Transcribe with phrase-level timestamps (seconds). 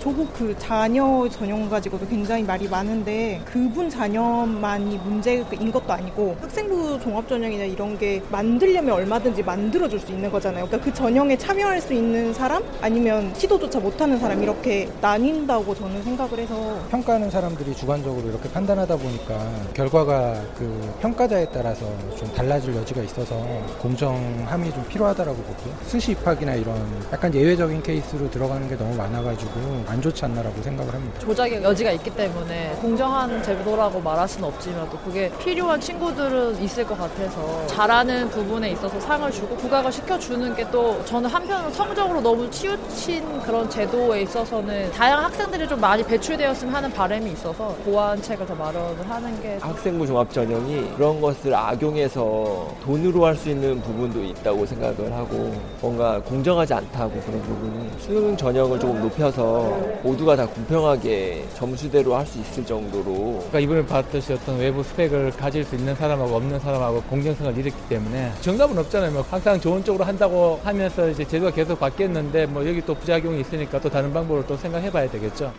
[0.00, 7.28] 조국 그 자녀 전용 가지고도 굉장히 말이 많은데 그분 자녀만이 문제인 것도 아니고 학생부 종합
[7.28, 10.66] 전형이나 이런 게 만들려면 얼마든지 만들어줄 수 있는 거잖아요.
[10.66, 16.38] 그러니까 그 전형에 참여할 수 있는 사람 아니면 시도조차 못하는 사람 이렇게 나뉜다고 저는 생각을
[16.38, 21.84] 해서 평가하는 사람들이 주관적으로 이렇게 판단하다 보니까 결과가 그 평가자에 따라서
[22.16, 23.36] 좀 달라질 여지가 있어서
[23.80, 25.74] 공정함이 좀 필요하다라고 보고요.
[25.84, 26.74] 수시 입학이나 이런
[27.12, 31.18] 약간 예외적인 케이스로 들어가는 게 너무 많아가지고 안 좋지 않나라고 생각을 합니다.
[31.18, 36.96] 조작의 여지가 있기 때문에 공정한 제도라고 말할 수는 없지만 또 그게 필요한 친구들은 있을 것
[36.96, 43.40] 같아서 잘하는 부분에 있어서 상을 주고 부각을 시켜주는 게 또 저는 한편으로 성적으로 너무 치우친
[43.42, 49.42] 그런 제도에 있어서는 다양한 학생들이 좀 많이 배출되었으면 하는 바람이 있어서 보완책을 더 마련을 하는
[49.42, 55.52] 게 학생부 종합 전형이 그런 것을 악용해서 돈으로 할 수 있는 부분도 있다고 생각을 하고
[55.80, 62.38] 뭔가 공정하지 않다고 그런 부분이 수능 전형을 조금 높여서 모두가 다 공평하게 점수대로 할 수
[62.38, 67.56] 있을 정도로 그러니까 이번에 봤듯이 어떤 외부 스펙을 가질 수 있는 사람하고 없는 사람하고 공정성을
[67.58, 69.10] 잃었기 때문에 정답은 없잖아요.
[69.10, 73.80] 뭐 항상 좋은 쪽으로 한다고 하면서 이제 제도가 계속 바뀌었는데 뭐 여기 또 부작용이 있으니까
[73.80, 75.52] 또 다른 방법을 또 생각해 봐야 되겠죠.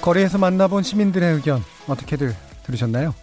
[0.00, 2.34] 거리에서 만나본 시민들의 의견 어떻게들
[2.64, 3.14] 들으셨나요?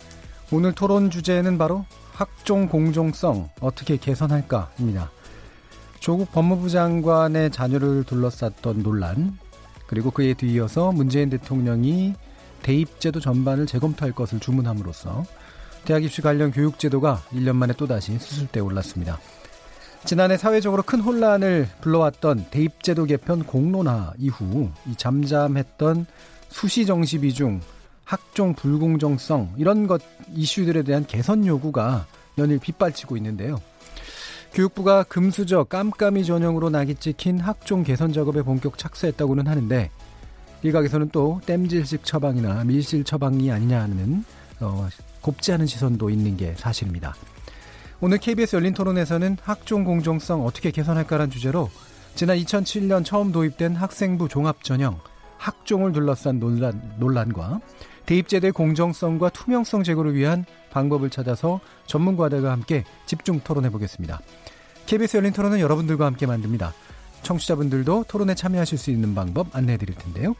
[0.51, 1.85] 오늘 토론 주제는 바로
[2.17, 5.11] 학종 공정성 어떻게 개선할까입니다.
[5.99, 9.37] 조국 법무부 장관의 자녀를 둘러쌌던 논란,
[9.85, 12.15] 그리고 그에 뒤이어서 문재인 대통령이
[12.63, 15.25] 대입제도 전반을 재검토할 것을 주문함으로써
[15.85, 19.19] 대학 입시 관련 교육제도가 1년 만에 또다시 수술대에 올랐습니다.
[20.03, 26.07] 지난해 사회적으로 큰 혼란을 불러왔던 대입제도 개편 공론화 이후 이 잠잠했던
[26.49, 27.61] 수시 정시 비 중,
[28.07, 30.01] 학종 불공정성 이런 것
[30.33, 32.07] 이슈들에 대한 개선 요구가
[32.37, 33.59] 연일 빗발치고 있는데요.
[34.53, 39.91] 교육부가 금수저 깜깜이 전형으로 낙이 찍힌 학종 개선 작업에 본격 착수했다고는 하는데
[40.63, 44.23] 일각에서는 또 땜질식 처방이나 밀실 처방이 아니냐는
[44.61, 44.87] 어,
[45.21, 47.13] 곱지 않은 시선도 있는 게 사실입니다.
[47.99, 51.69] 오늘 KBS 열린 토론에서는 학종 공정성 어떻게 개선할까라는 주제로
[52.15, 54.97] 지난 2007년 처음 도입된 학생부 종합 전형
[55.37, 57.59] 학종을 둘러싼 논란, 논란과
[58.07, 64.21] 대입제도의 공정성과 투명성 제고를 위한 방법을 찾아서 전문가들과 함께 집중 토론해 보겠습니다.
[64.87, 66.73] KBS 열린 토론은 여러분들과 함께 만듭니다.
[67.21, 70.33] 청취자분들도 토론에 참여하실 수 있는 방법 안내해 드릴 텐데요.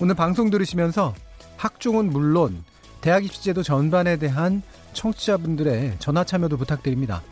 [0.00, 1.14] 오늘 방송 들으시면서
[1.56, 2.62] 학종은 물론
[3.00, 4.62] 대학 입시제도 전반에 대한
[4.92, 7.22] 청취자분들의 전화 참여도 부탁드립니다.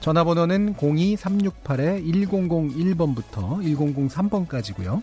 [0.00, 5.02] 전화번호는 02368-1001번부터 1003번까지고요.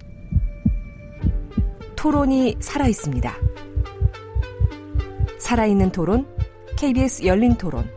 [2.01, 3.31] 토론이 살아 있습니다.
[5.37, 6.25] 살아있는 토론,
[6.75, 7.87] KBS 열린 토론.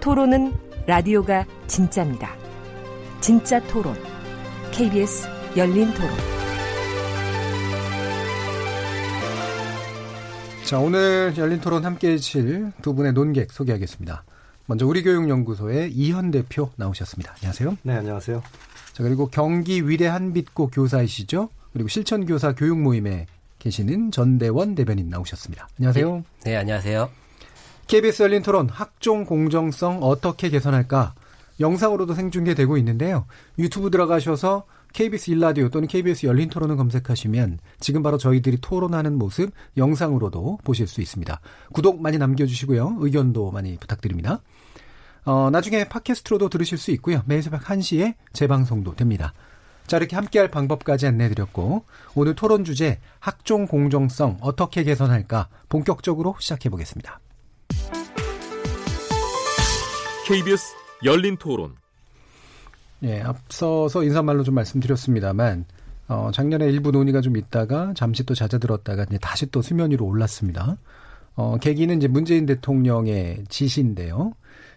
[0.00, 0.54] 토론은
[0.86, 2.34] 라디오가 진짜입니다.
[3.20, 3.94] 진짜 토론,
[4.72, 6.10] KBS 열린 토론.
[10.64, 14.24] 자, 오늘 열린 토론 함께 해주실 두 분의 논객 소개하겠습니다.
[14.64, 17.34] 먼저 우리교육연구소의 이현 대표 나오셨습니다.
[17.34, 17.76] 안녕하세요.
[17.82, 18.42] 네, 안녕하세요.
[18.94, 21.50] 자, 그리고 경기 위례 한빛고 교사이시죠?
[21.76, 23.26] 그리고 실천교사 교육 모임에
[23.58, 25.68] 계시는 전대원 대변인 나오셨습니다.
[25.78, 26.14] 안녕하세요.
[26.42, 27.10] 네, 네, 안녕하세요.
[27.86, 31.14] KBS 열린 토론 학종 공정성 어떻게 개선할까?
[31.60, 33.26] 영상으로도 생중계되고 있는데요.
[33.58, 34.64] 유튜브 들어가셔서
[34.94, 41.02] KBS 일라디오 또는 KBS 열린 토론을 검색하시면 지금 바로 저희들이 토론하는 모습 영상으로도 보실 수
[41.02, 41.38] 있습니다.
[41.74, 42.96] 구독 많이 남겨주시고요.
[43.00, 44.40] 의견도 많이 부탁드립니다.
[45.26, 47.20] 어, 나중에 팟캐스트로도 들으실 수 있고요.
[47.26, 49.34] 매일 새벽 1시에 재방송도 됩니다.
[49.86, 51.84] 자, 이렇게 함께할 방법까지 안내드렸고
[52.14, 57.20] 오늘 토론 주제 학종 공정성 어떻게 개선할까 본격적으로 시작해 보겠습니다.
[60.26, 60.74] KBS
[61.04, 61.76] 열린 토론.
[63.04, 65.66] 예, 앞서서 인사말로 좀 말씀드렸습니다만
[66.08, 70.78] 어, 작년에 일부 논의가 좀 있다가 잠시 또 잦아들었다가 이제 다시 또 수면 위로 올랐습니다.
[71.36, 74.32] 어, 계기는 이제 문재인 대통령의 지시인데요.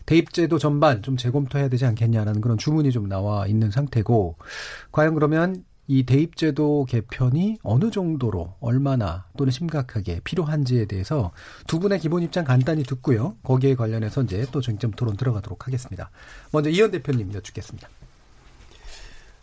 [0.09, 4.37] 대입제도 전반 좀 재검토해야 되지 않겠냐라는 그런 주문이 좀 나와 있는 상태고
[4.91, 11.31] 과연 그러면 이 대입제도 개편이 어느 정도로 얼마나 또는 심각하게 필요한지에 대해서
[11.67, 13.35] 두 분의 기본 입장 간단히 듣고요.
[13.43, 16.09] 거기에 관련해서 이제 또 정점 토론 들어가도록 하겠습니다.
[16.51, 17.87] 먼저 이현 대표님 여쭙겠습니다.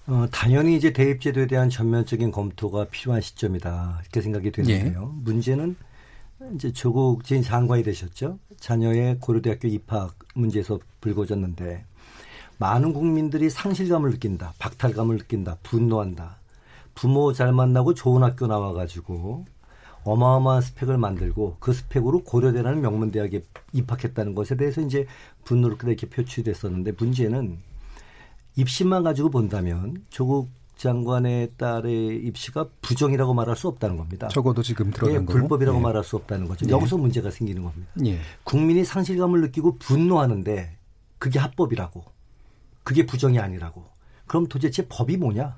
[0.09, 5.15] 어, 당연히 이제 대입제도에 대한 전면적인 검토가 필요한 시점이다 이렇게 생각이 되는데요.
[5.17, 5.23] 예.
[5.23, 5.77] 문제는
[6.55, 8.39] 이제 조국 진 장관이 되셨죠.
[8.59, 11.85] 자녀의 고려대학교 입학 문제에서 불거졌는데
[12.59, 16.37] 많은 국민들이 상실감을 느낀다, 박탈감을 느낀다, 분노한다.
[16.95, 19.45] 부모 잘 만나고 좋은 학교 나와가지고
[20.05, 23.43] 어마어마한 스펙을 만들고 그 스펙으로 고려대라는 명문대학에
[23.73, 25.07] 입학했다는 것에 대해서 이제
[25.45, 27.59] 분노를 그렇게 표출됐었는데 문제는
[28.55, 34.29] 입시만 가지고 본다면 조국 장관의 딸의 입시가 부정이라고 말할 수 없다는 겁니다.
[34.29, 35.83] 적어도 지금 들어간 예, 불법이라고 예.
[35.83, 36.67] 말할 수 없다는 거죠.
[36.67, 36.71] 예.
[36.71, 37.91] 여기서 문제가 생기는 겁니다.
[38.05, 38.19] 예.
[38.45, 40.77] 국민이 상실감을 느끼고 분노하는데
[41.19, 42.05] 그게 합법이라고
[42.85, 43.85] 그게 부정이 아니라고.
[44.27, 45.57] 그럼 도대체 법이 뭐냐?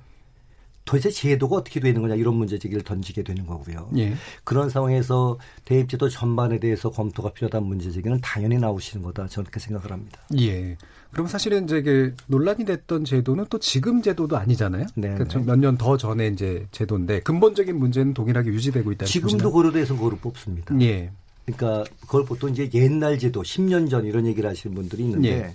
[0.84, 3.90] 도대체 제도가 어떻게 되는 거냐 이런 문제 제기를 던지게 되는 거고요.
[3.98, 4.14] 예.
[4.44, 9.92] 그런 상황에서 대입제도 전반에 대해서 검토가 필요하다는 문제 제기는 당연히 나오시는 거다 저는 그렇게 생각을
[9.92, 10.20] 합니다.
[10.40, 10.78] 예.
[11.12, 14.86] 그럼 사실은 이제 그 논란이 됐던 제도는 또 지금 제도도 아니잖아요.
[14.94, 15.14] 네.
[15.14, 19.06] 그러니까 몇년 더 전에 이제 제도인데 근본적인 문제는 동일하게 유지되고 있다.
[19.06, 19.50] 지금도?
[19.50, 20.78] 고려대에서 그거를 뽑습니다.
[20.82, 21.10] 예.
[21.46, 25.54] 그러니까 그걸 보통 이제 옛날 제도 10년 전 이런 얘기를 하시는 분들이 있는데 예.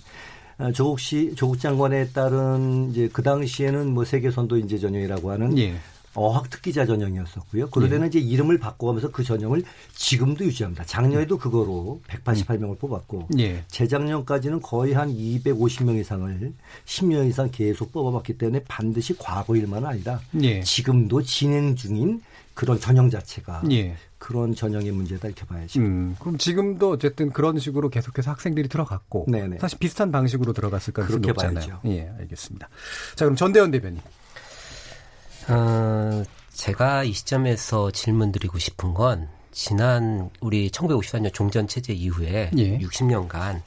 [0.58, 5.56] 어, 조국 씨, 조국 장관에 따른 이제 그 당시에는 뭐 세계 선도 인재 전형이라고 하는
[5.58, 5.74] 예.
[6.14, 7.70] 어학 특기자 전형이었었고요.
[7.70, 8.08] 그러다는 예.
[8.08, 9.64] 이제 이름을 바꿔가면서 그 전형을
[9.94, 10.84] 지금도 유지합니다.
[10.84, 13.64] 작년에도 그거로 188명을 뽑았고 예.
[13.68, 16.52] 재작년까지는 거의 한 250명 이상을
[16.84, 20.62] 10년 이상 계속 뽑아봤기 때문에 반드시 과거 일만은 아니라 예.
[20.62, 22.20] 지금도 진행 중인
[22.54, 23.96] 그런 전형 자체가 예.
[24.18, 25.80] 그런 전형의 문제다 이렇게 봐야죠.
[25.80, 29.58] 음, 그럼 지금도 어쨌든 그런 식으로 계속해서 학생들이 들어갔고 네네.
[29.58, 31.80] 사실 비슷한 방식으로 들어갔을 가능성이 높잖아요.
[31.86, 32.68] 예, 알겠습니다.
[33.16, 34.00] 자, 그럼 전대현 대변인.
[35.48, 42.78] 어, 제가 이 시점에서 질문 드리고 싶은 건 지난 우리 1954년 종전 체제 이후에 예.
[42.78, 43.62] 60년간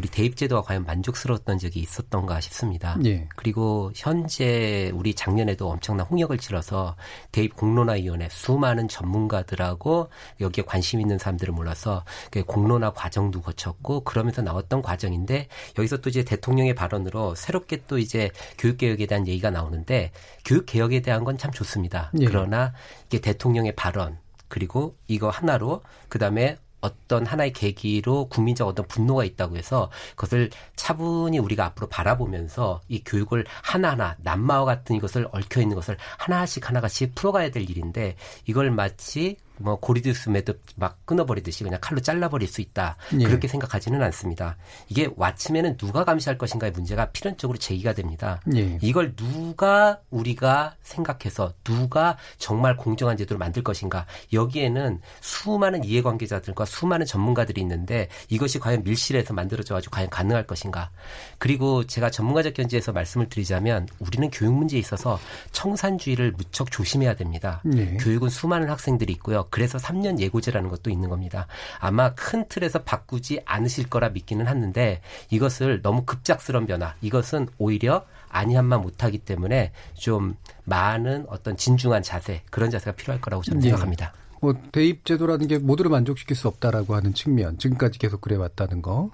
[0.00, 2.96] 우리 대입 제도가 과연 만족스러웠던 적이 있었던가 싶습니다.
[3.04, 3.28] 예.
[3.36, 6.96] 그리고 현재 우리 작년에도 엄청난 홍역을 치러서
[7.32, 10.08] 대입 공론화위원회 수많은 전문가들하고
[10.40, 16.24] 여기에 관심 있는 사람들을 몰라서 그 공론화 과정도 거쳤고 그러면서 나왔던 과정인데 여기서 또 이제
[16.24, 20.12] 대통령의 발언으로 새롭게 또 이제 교육개혁에 대한 얘기가 나오는데
[20.46, 22.10] 교육개혁에 대한 건 참 좋습니다.
[22.20, 22.24] 예.
[22.24, 22.72] 그러나
[23.06, 24.18] 이게 대통령의 발언
[24.48, 31.64] 그리고 이거 하나로 그다음에 어떤 하나의 계기로 국민적 어떤 분노가 있다고 해서 그것을 차분히 우리가
[31.66, 37.68] 앞으로 바라보면서 이 교육을 하나하나 남마와 같은 이것을 얽혀 있는 것을 하나씩 하나같이 풀어가야 될
[37.68, 38.16] 일인데
[38.46, 43.24] 이걸 마치 뭐 고리드스매도 막 끊어버리듯이 그냥 칼로 잘라버릴 수 있다 예.
[43.24, 44.56] 그렇게 생각하지는 않습니다.
[44.88, 48.40] 이게 와치면은 누가 감시할 것인가의 문제가 필연적으로 제기가 됩니다.
[48.54, 48.78] 예.
[48.80, 57.60] 이걸 누가 우리가 생각해서 누가 정말 공정한 제도를 만들 것인가 여기에는 수많은 이해관계자들과 수많은 전문가들이
[57.60, 60.90] 있는데 이것이 과연 밀실에서 만들어져 가지고 과연 가능할 것인가
[61.38, 65.18] 그리고 제가 전문가적 견지에서 말씀을 드리자면 우리는 교육 문제에 있어서
[65.52, 67.62] 청산주의를 무척 조심해야 됩니다.
[67.76, 67.96] 예.
[67.96, 69.44] 교육은 수많은 학생들이 있고요.
[69.50, 71.46] 그래서 3년 예고제라는 것도 있는 겁니다.
[71.78, 78.80] 아마 큰 틀에서 바꾸지 않으실 거라 믿기는 하는데 이것을 너무 급작스러운 변화, 이것은 오히려 아니한만
[78.80, 83.68] 못하기 때문에 좀 많은 어떤 진중한 자세, 그런 자세가 필요할 거라고 저는 네.
[83.68, 84.12] 생각합니다.
[84.40, 89.10] 뭐 대입 제도라는 게 모두를 만족시킬 수 없다라고 하는 측면, 지금까지 계속 그래왔다는 거.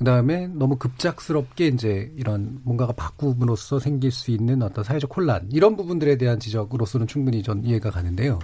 [0.00, 6.16] 그다음에 너무 급작스럽게 이제 이런 뭔가가 바꿈으로써 생길 수 있는 어떤 사회적 혼란 이런 부분들에
[6.16, 8.38] 대한 지적으로서는 충분히 전 이해가 가는데요.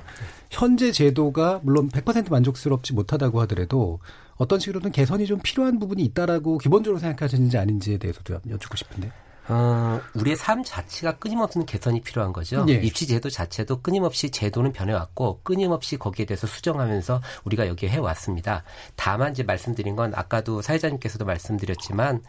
[0.51, 4.01] 현재 제도가 물론 100% 만족스럽지 못하다고 하더라도
[4.37, 9.11] 어떤 식으로든 개선이 좀 필요한 부분이 있다라고 기본적으로 생각하시는지 아닌지에 대해서도 여쭙고 싶은데.
[9.49, 12.65] 어, 우리의 삶 자체가 끊임없는 개선이 필요한 거죠.
[12.69, 12.75] 예.
[12.75, 18.65] 입시 제도 자체도 끊임없이 제도는 변해왔고 끊임없이 거기에 대해서 수정하면서 우리가 여기에 해왔습니다.
[18.97, 22.23] 다만 이제 말씀드린 건 아까도 사회자님께서도 말씀드렸지만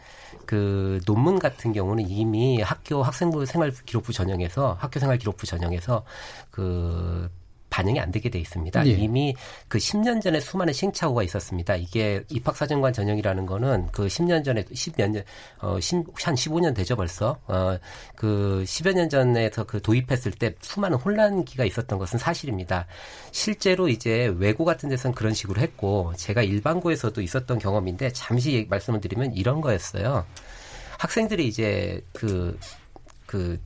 [0.46, 6.04] 그 논문 같은 경우는 이미 학교 학생부 생활 기록부 전형에서 학교 생활 기록부 전형에서
[6.50, 7.28] 그
[7.70, 8.86] 반영이 안 되게 돼 있습니다.
[8.86, 8.90] 예.
[8.90, 9.34] 이미
[9.68, 11.76] 그 10년 전에 수많은 시행착오가 있었습니다.
[11.76, 15.24] 이게 입학사정관 전형이라는 거는 그 10년 전에 10몇 년,
[15.60, 17.38] 어, 10, 한 15년 되죠 벌써.
[17.46, 17.78] 어,
[18.14, 22.86] 그 10여 년 전에서 그 도입했을 때 수많은 혼란기가 있었던 것은 사실입니다.
[23.32, 29.34] 실제로 이제 외고 같은 데서는 그런 식으로 했고 제가 일반고에서도 있었던 경험인데 잠시 말씀을 드리면
[29.34, 30.24] 이런 거였어요.
[30.98, 32.58] 학생들이 이제 그,
[33.26, 33.60] 그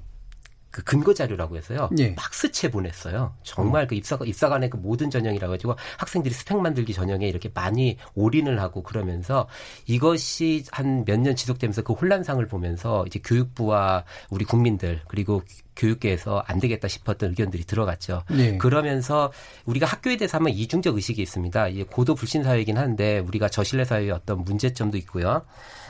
[0.73, 1.89] 그 근거 자료라고 해서요.
[1.99, 2.15] 예.
[2.17, 3.35] 박스채 보냈어요.
[3.45, 3.89] 정말 음.
[3.89, 8.83] 그 입사 입사관의 그 모든 전형이라 가지고 학생들이 스펙 만들기 전형에 이렇게 많이 올인을 하고
[8.83, 9.47] 그러면서
[9.87, 15.43] 이것이 한 몇 년 지속되면서 그 혼란상을 보면서 이제 교육부와 우리 국민들 그리고
[15.77, 18.23] 교육계에서 안 되겠다 싶었던 의견들이 들어갔죠.
[18.31, 18.57] 네.
[18.59, 19.31] 그러면서
[19.67, 21.69] 우리가 학교에 대해서 하면 이중적 의식이 있습니다.
[21.69, 25.45] 이게 고도 불신 사회이긴 한데 우리가 저신뢰 사회의 어떤 문제점도 있고요.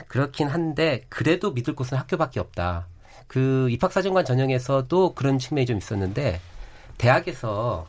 [0.07, 2.87] 그렇긴 한데 그래도 믿을 곳은 학교밖에 없다.
[3.27, 6.39] 그 입학사정관 전형에서도 그런 측면이 좀 있었는데
[6.97, 7.87] 대학에서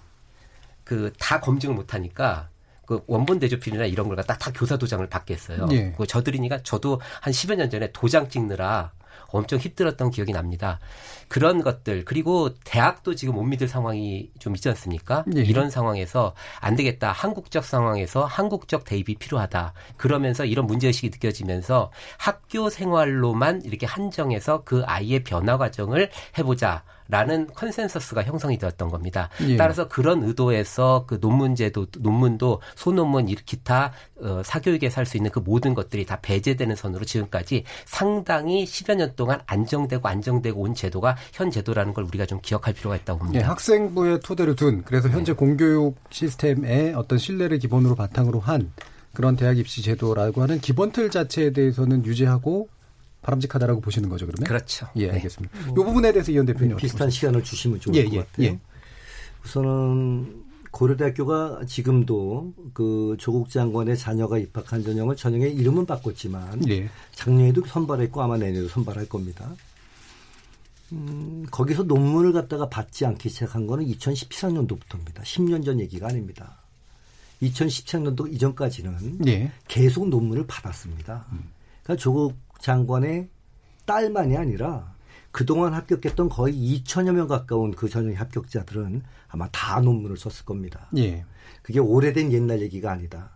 [0.84, 2.48] 그 다 검증을 못하니까
[2.86, 5.66] 그 원본 대조필이나 이런 걸 갖다 다 교사 도장을 받겠어요.
[5.72, 5.92] 예.
[5.96, 8.92] 그 저들이니까 저도 한 10여 년 전에 도장 찍느라
[9.28, 10.78] 엄청 힘들었던 기억이 납니다.
[11.28, 15.24] 그런 것들 그리고 대학도 지금 못 믿을 상황이 좀 있지 않습니까?
[15.26, 15.42] 네.
[15.42, 17.12] 이런 상황에서 안 되겠다.
[17.12, 19.72] 한국적 상황에서 한국적 대입이 필요하다.
[19.96, 26.82] 그러면서 이런 문제 의식이 느껴지면서 학교 생활로만 이렇게 한정해서 그 아이의 변화 과정을 해보자.
[27.08, 29.28] 라는 consensus가 형성이 되었던 겁니다.
[29.46, 29.56] 예.
[29.56, 36.06] 따라서 그런 의도에서 그 논문제도 논문도 소논문 기타 어, 사교육에 살수 있는 그 모든 것들이
[36.06, 42.04] 다 배제되는 선으로 지금까지 상당히 10여 년 동안 안정되고 안정되고 온 제도가 현 제도라는 걸
[42.04, 43.40] 우리가 좀 기억할 필요가 있다고 봅니다.
[43.40, 45.36] 예, 학생부의 토대로 둔 그래서 현재 네.
[45.36, 48.72] 공교육 시스템의 어떤 신뢰를 기본으로 바탕으로 한
[49.12, 52.68] 그런 대학 입시 제도라고 하는 기본 틀 자체에 대해서는 유지하고
[53.22, 54.46] 바람직하다라고 보시는 거죠, 그러면?
[54.46, 54.86] 그렇죠.
[54.96, 55.14] 예, 네.
[55.14, 55.58] 알겠습니다.
[55.70, 58.46] 이 부분에 대해서 이현 대표님 비슷한 시간을 주시면 좋을 예, 것 예, 같아요.
[58.46, 58.58] 예.
[59.44, 66.90] 우선은 고려대학교가 지금도 그 조국 장관의 자녀가 입학한 전형을 전형의 이름은 바꿨지만 예.
[67.12, 69.54] 작년에도 선발했고 아마 내년에도 선발할 겁니다.
[70.94, 75.22] 음, 거기서 논문을 갖다가 받지 않기 시작한 거는 2013년도부터입니다.
[75.22, 76.58] 10년 전 얘기가 아닙니다.
[77.42, 79.52] 2017년도 이전까지는 예.
[79.68, 81.26] 계속 논문을 받았습니다.
[81.32, 81.50] 음.
[81.82, 83.28] 그러니까 조국 장관의
[83.84, 84.94] 딸만이 아니라
[85.30, 90.88] 그동안 합격했던 거의 2천여 명 가까운 그 전형 합격자들은 아마 다 논문을 썼을 겁니다.
[90.96, 91.24] 예.
[91.62, 93.30] 그게 오래된 옛날 얘기가 아니다.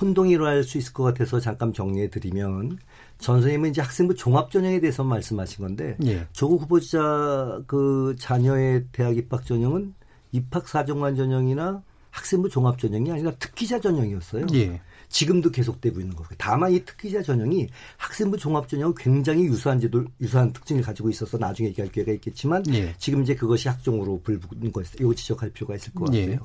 [0.00, 2.78] 혼동이 일어날 수 있을 것 같아서 잠깐 정리해 드리면
[3.18, 6.26] 전 선생님은 이제 학생부 종합전형에 대해서 말씀하신 건데 예.
[6.32, 9.94] 조국 후보자 그 자녀의 대학 입학 전형은
[10.32, 14.46] 입학 사정관 전형이나 학생부 종합 전형이 아니라 특기자 전형이었어요.
[14.54, 14.80] 예.
[15.08, 16.36] 지금도 계속되고 있는 거고요.
[16.38, 21.68] 다만 이 특기자 전형이 학생부 종합 전형은 굉장히 유사한 제도, 유사한 특징을 가지고 있어서 나중에
[21.68, 22.94] 얘기할 기회가 있겠지만 예.
[22.98, 26.30] 지금 이제 그것이 학종으로 불붙는 것, 이거 지적할 필요가 있을 것 같아요.
[26.32, 26.38] 예.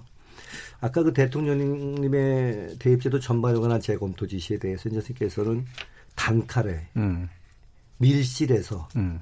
[0.79, 5.65] 아까 그 대통령님의 대입제도 전반에 관한 재검토 지시에 대해서 이제 선생님께서는
[6.15, 7.29] 단칼에 음.
[7.97, 9.21] 밀실에서 음.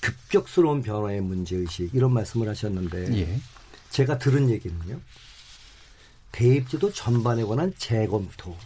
[0.00, 3.40] 급격스러운 변화의 문제 의식 이런 말씀을 하셨는데 예.
[3.90, 5.00] 제가 들은 얘기는요.
[6.32, 8.56] 대입제도 전반에 관한 재검토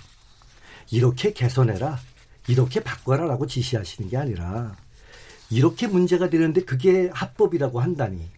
[0.91, 1.99] 이렇게 개선해라
[2.49, 4.77] 이렇게 바꿔라라고 지시하시는 게 아니라
[5.51, 8.31] 이렇게 문제가 되는데 그게 합법이라고 한다니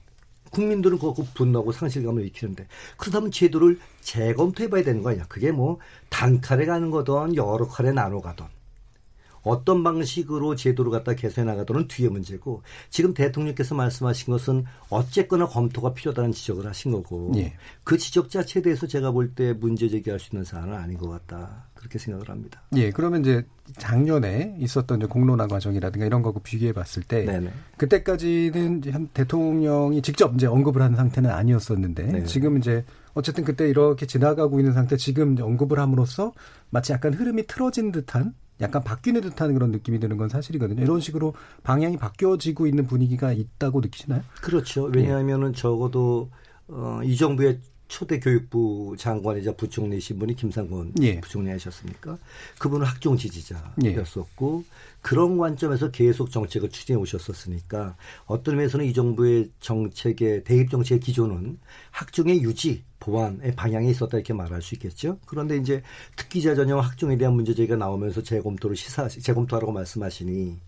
[0.51, 6.91] 국민들은 그거 분노하고 상실감을 익히는데 그렇다면 제도를 재검토해봐야 되는 거 아니야 그게 뭐 단칼에 가는
[6.91, 8.47] 거든 여러 칼에 나눠 가든
[9.49, 16.33] 어떤 방식으로 제도를 갖다 개선해 나가도는 뒤의 문제고 지금 대통령께서 말씀하신 것은 어쨌거나 검토가 필요하다는
[16.33, 17.55] 지적을 하신 거고 예.
[17.85, 21.69] 그 지적 자체에 대해서 제가 볼 때 문제 제기할 수 있는 사안은 아닌 것 같다
[21.75, 22.63] 그렇게 생각을 합니다.
[22.77, 23.45] 예, 그러면 이제
[23.77, 27.51] 작년에 있었던 공론화 과정이라든가 이런 거하고 비교해 봤을 때 네네.
[27.77, 32.25] 그때까지는 대통령이 직접 이제 언급을 한 상태는 아니었었는데 네네.
[32.25, 36.33] 지금 이제 어쨌든 그때 이렇게 지나가고 있는 상태 지금 언급을 함으로써
[36.71, 40.83] 마치 약간 흐름이 틀어진 듯한 약간 바뀌는 듯한 그런 느낌이 드는 건 사실이거든요.
[40.83, 44.23] 이런 식으로 방향이 바뀌어지고 있는 분위기가 있다고 느끼시나요?
[44.43, 44.85] 그렇죠.
[44.85, 46.31] 왜냐하면은 적어도
[46.69, 51.21] 어, 이 정부의 초대 교육부 장관이자 부총리신 분이 김상곤 예.
[51.21, 52.19] 부총리 하셨습니까?
[52.59, 54.73] 그분은 학종 지지자였었고 예.
[55.01, 61.59] 그런 관점에서 계속 정책을 추진해 오셨었으니까 어떤 면에서는 이 정부의 정책의 대입 정책의 기조는
[61.91, 65.19] 학종의 유지 보완의 방향에 있었다 이렇게 말할 수 있겠죠.
[65.27, 65.83] 그런데 이제
[66.17, 70.59] 특기자 전형 학종에 대한 문제 제기가 나오면서 재검토를 시사 재검토하라고 말씀하시니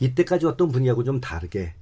[0.00, 1.74] 이때까지 어떤 분위기하고 좀 다르게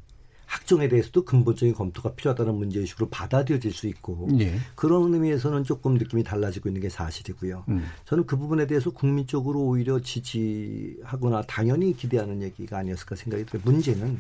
[0.46, 4.58] 학종에 대해서도 근본적인 검토가 필요하다는 문제의식으로 받아들여질 수 있고 예.
[4.74, 7.64] 그런 의미에서는 조금 느낌이 달라지고 있는 게 사실이고요.
[7.68, 7.84] 음.
[8.04, 13.62] 저는 그 부분에 대해서 국민적으로 오히려 지지하거나 당연히 기대하는 얘기가 아니었을까 생각이 들어요.
[13.64, 14.18] 문제는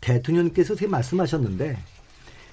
[0.00, 1.78] 대통령께서 제 말씀하셨는데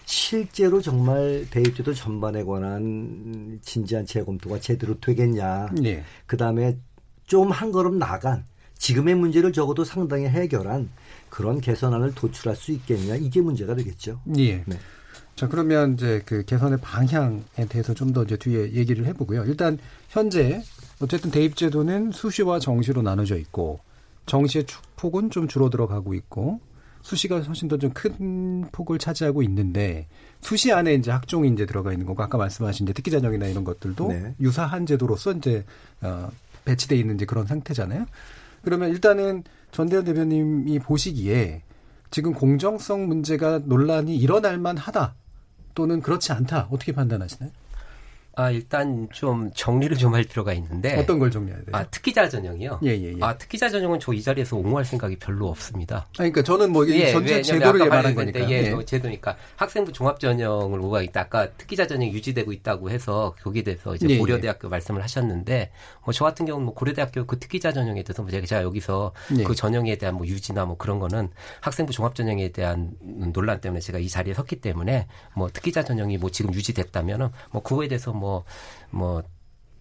[0.06, 5.70] 실제로 정말 대입제도 전반에 관한 진지한 재검토가 제대로 되겠냐.
[5.82, 6.04] 네.
[6.26, 6.78] 그 다음에
[7.26, 8.46] 좀 한 걸음 나간
[8.78, 10.90] 지금의 문제를 적어도 상당히 해결한
[11.30, 14.20] 그런 개선안을 도출할 수 있겠냐 이게 문제가 되겠죠.
[14.38, 14.64] 예.
[14.66, 14.78] 네.
[15.36, 19.44] 자 그러면 이제 그 개선의 방향에 대해서 좀 더 이제 뒤에 얘기를 해보고요.
[19.46, 19.78] 일단
[20.10, 20.64] 현재
[21.00, 23.80] 어쨌든 대입제도는 수시와 정시로 나눠져 있고
[24.26, 26.60] 정시의 축폭은 좀 줄어들어 가고 있고
[27.04, 30.08] 수시가 훨씬 더 좀 큰 폭을 차지하고 있는데
[30.42, 34.08] 수시 안에 이제 학종이 이제 들어가 있는 거고 아까 말씀하신 이제 특기 자정이나 이런 것들도
[34.10, 34.36] 네.
[34.42, 35.64] 유사한 제도로서 이제
[36.02, 36.30] 어
[36.66, 38.06] 배치돼 있는 이제 그런 상태잖아요.
[38.68, 41.62] 그러면 일단은 전대현 대변님이 보시기에
[42.12, 45.16] 지금 공정성 문제가 논란이 일어날 만하다
[45.74, 47.50] 또는 그렇지 않다 어떻게 판단하시나요?
[48.40, 50.96] 아, 일단 좀 정리를 좀 할 필요가 있는데.
[50.96, 51.70] 어떤 걸 정리해야 돼요?
[51.72, 52.80] 아, 특기자 전형이요?
[52.84, 53.18] 예, 예, 예.
[53.22, 55.98] 아, 특기자 전형은 저 이 자리에서 옹호할 생각이 별로 없습니다.
[55.98, 58.40] 아, 그러니까 저는 뭐, 예, 전체 제도를 말한 거니까.
[58.50, 58.70] 예, 예.
[58.72, 59.36] 뭐 제도니까.
[59.56, 61.22] 학생부 종합 전형을 오가 있다.
[61.22, 64.18] 아까 특기자 전형이 유지되고 있다고 해서 거기에 대해서 이제 예, 예.
[64.20, 65.72] 고려대학교 말씀을 하셨는데,
[66.06, 69.44] 뭐 저 같은 경우는 뭐 고려대학교 그 특기자 전형에 대해서 뭐 제가 여기서 예.
[69.44, 71.30] 그 전형에 대한 뭐 유지나 뭐 그런 거는
[71.62, 72.92] 학생부 종합 전형에 대한
[73.34, 77.88] 논란 때문에 제가 이 자리에 섰기 때문에 뭐 특기자 전형이 뭐 지금 유지됐다면은 뭐 그거에
[77.88, 78.27] 대해서 뭐
[78.92, 79.24] 뭐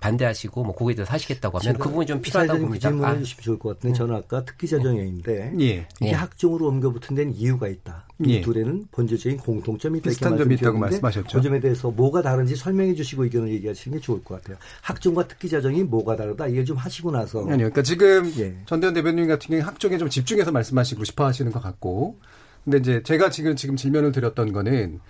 [0.07, 2.89] 반대하시고 뭐 대해서 하시겠다고 하면 그 부분이 좀 필요하다고 봅니다.
[2.89, 3.19] 질문해 아.
[3.19, 3.95] 주시면 좋을 것 같은데 음.
[3.95, 5.65] 저는 아까 특기자 정형인데 예.
[5.65, 6.11] 이게 예.
[6.13, 8.07] 학종으로 옮겨 붙은 데는 이유가 있다.
[8.25, 8.41] 이 예.
[8.41, 10.11] 둘에는 본질적인 공통점이 있다.
[10.11, 11.39] 비슷한 점이 있다고 말씀하셨죠.
[11.39, 14.57] 그 점에 대해서 뭐가 다른지 설명해 주시고 의견을 얘기하시는 게 좋을 것 같아요.
[14.83, 17.57] 학종과 특기자 정이 뭐가 다르다 이걸 좀 하시고 나서 아니요.
[17.57, 18.55] 그러니까 지금 예.
[18.67, 22.19] 전대현 대변인 같은 경우 학종에 좀 집중해서 말씀하시고 싶어 하시는 것 같고
[22.65, 25.01] 근데 이제 제가 지금 지금 질문을 드렸던 거는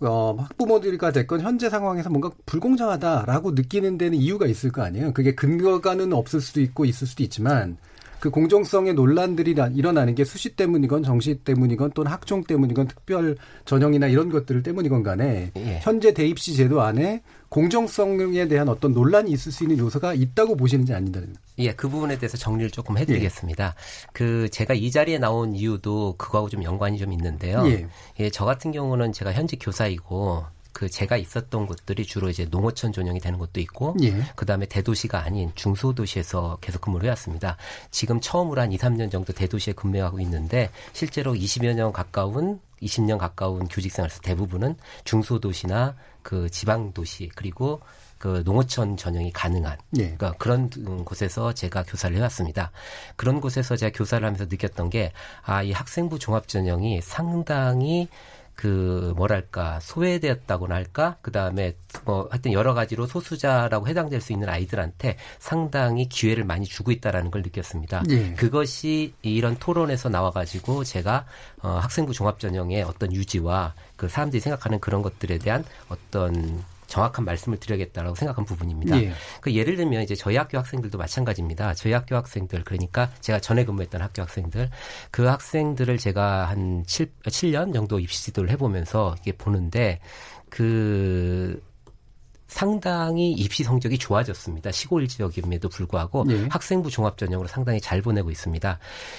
[0.00, 5.12] 어, 학부모들과 됐건 현재 상황에서 뭔가 불공정하다라고 느끼는 데는 이유가 있을 거 아니에요.
[5.12, 7.78] 그게 근거가는 없을 수도 있고 있을 수도 있지만
[8.24, 14.30] 그 공정성의 논란들이 일어나는 게 수시 때문이건 정시 때문이건 또는 학종 때문이건 특별 전형이나 이런
[14.30, 15.80] 것들 때문이건 간에 예.
[15.82, 21.34] 현재 대입시 제도 안에 공정성에 대한 어떤 논란이 있을 수 있는 요소가 있다고 보시는지 아닌다는
[21.58, 23.66] 예, 그 부분에 대해서 정리를 조금 해드리겠습니다.
[23.66, 24.06] 예.
[24.14, 27.62] 그 제가 이 자리에 나온 이유도 그거하고 좀 연관이 좀 있는데요.
[27.66, 27.86] 예.
[28.20, 33.20] 예, 저 같은 경우는 제가 현직 교사이고 그 제가 있었던 곳들이 주로 이제 농어촌 전형이
[33.20, 34.12] 되는 곳도 있고 예.
[34.36, 37.56] 그다음에 대도시가 아닌 중소도시에서 계속 근무를 해왔습니다.
[37.90, 43.66] 지금 처음으로 한 2, 3년 정도 대도시에 근무하고 있는데 실제로 20여 년 가까운 20년 가까운
[43.68, 47.80] 교직 생활에서 대부분은 중소도시나 그 지방 도시 그리고
[48.18, 50.02] 그 농어촌 전형이 가능한 예.
[50.16, 50.68] 그러니까 그런
[51.04, 52.72] 곳에서 제가 교사를 해왔습니다.
[53.16, 55.12] 그런 곳에서 제가 교사를 하면서 느꼈던 게
[55.44, 58.08] 아 이 학생부 종합 전형이 상당히
[58.54, 65.16] 그 뭐랄까 소외되었다고나 할까 그 다음에 뭐 하여튼 여러 가지로 소수자라고 해당될 수 있는 아이들한테
[65.38, 68.04] 상당히 기회를 많이 주고 있다라는 걸 느꼈습니다.
[68.10, 68.32] 예.
[68.34, 71.26] 그것이 이런 토론에서 나와가지고 제가
[71.62, 76.62] 어, 학생부 종합전형의 어떤 유지와 그 사람들이 생각하는 그런 것들에 대한 어떤
[76.94, 79.02] 정확한 말씀을 드려야겠다라고 생각한 부분입니다.
[79.02, 79.12] 예.
[79.40, 81.74] 그 예를 들면 이제 저희 학교 학생들도 마찬가지입니다.
[81.74, 84.70] 저희 학교 학생들 그러니까 제가 전에 근무했던 학교 학생들
[85.10, 89.98] 그 학생들을 제가 한 7, 7년 정도 입시 지도를 해보면서 이게 보는데
[90.48, 91.60] 그
[92.46, 94.70] 상당히 입시 성적이 좋아졌습니다.
[94.70, 96.46] 시골 지역임에도 불구하고 네.
[96.48, 98.78] 학생부 종합 전형으로 상당히 잘 보내고 있습니다.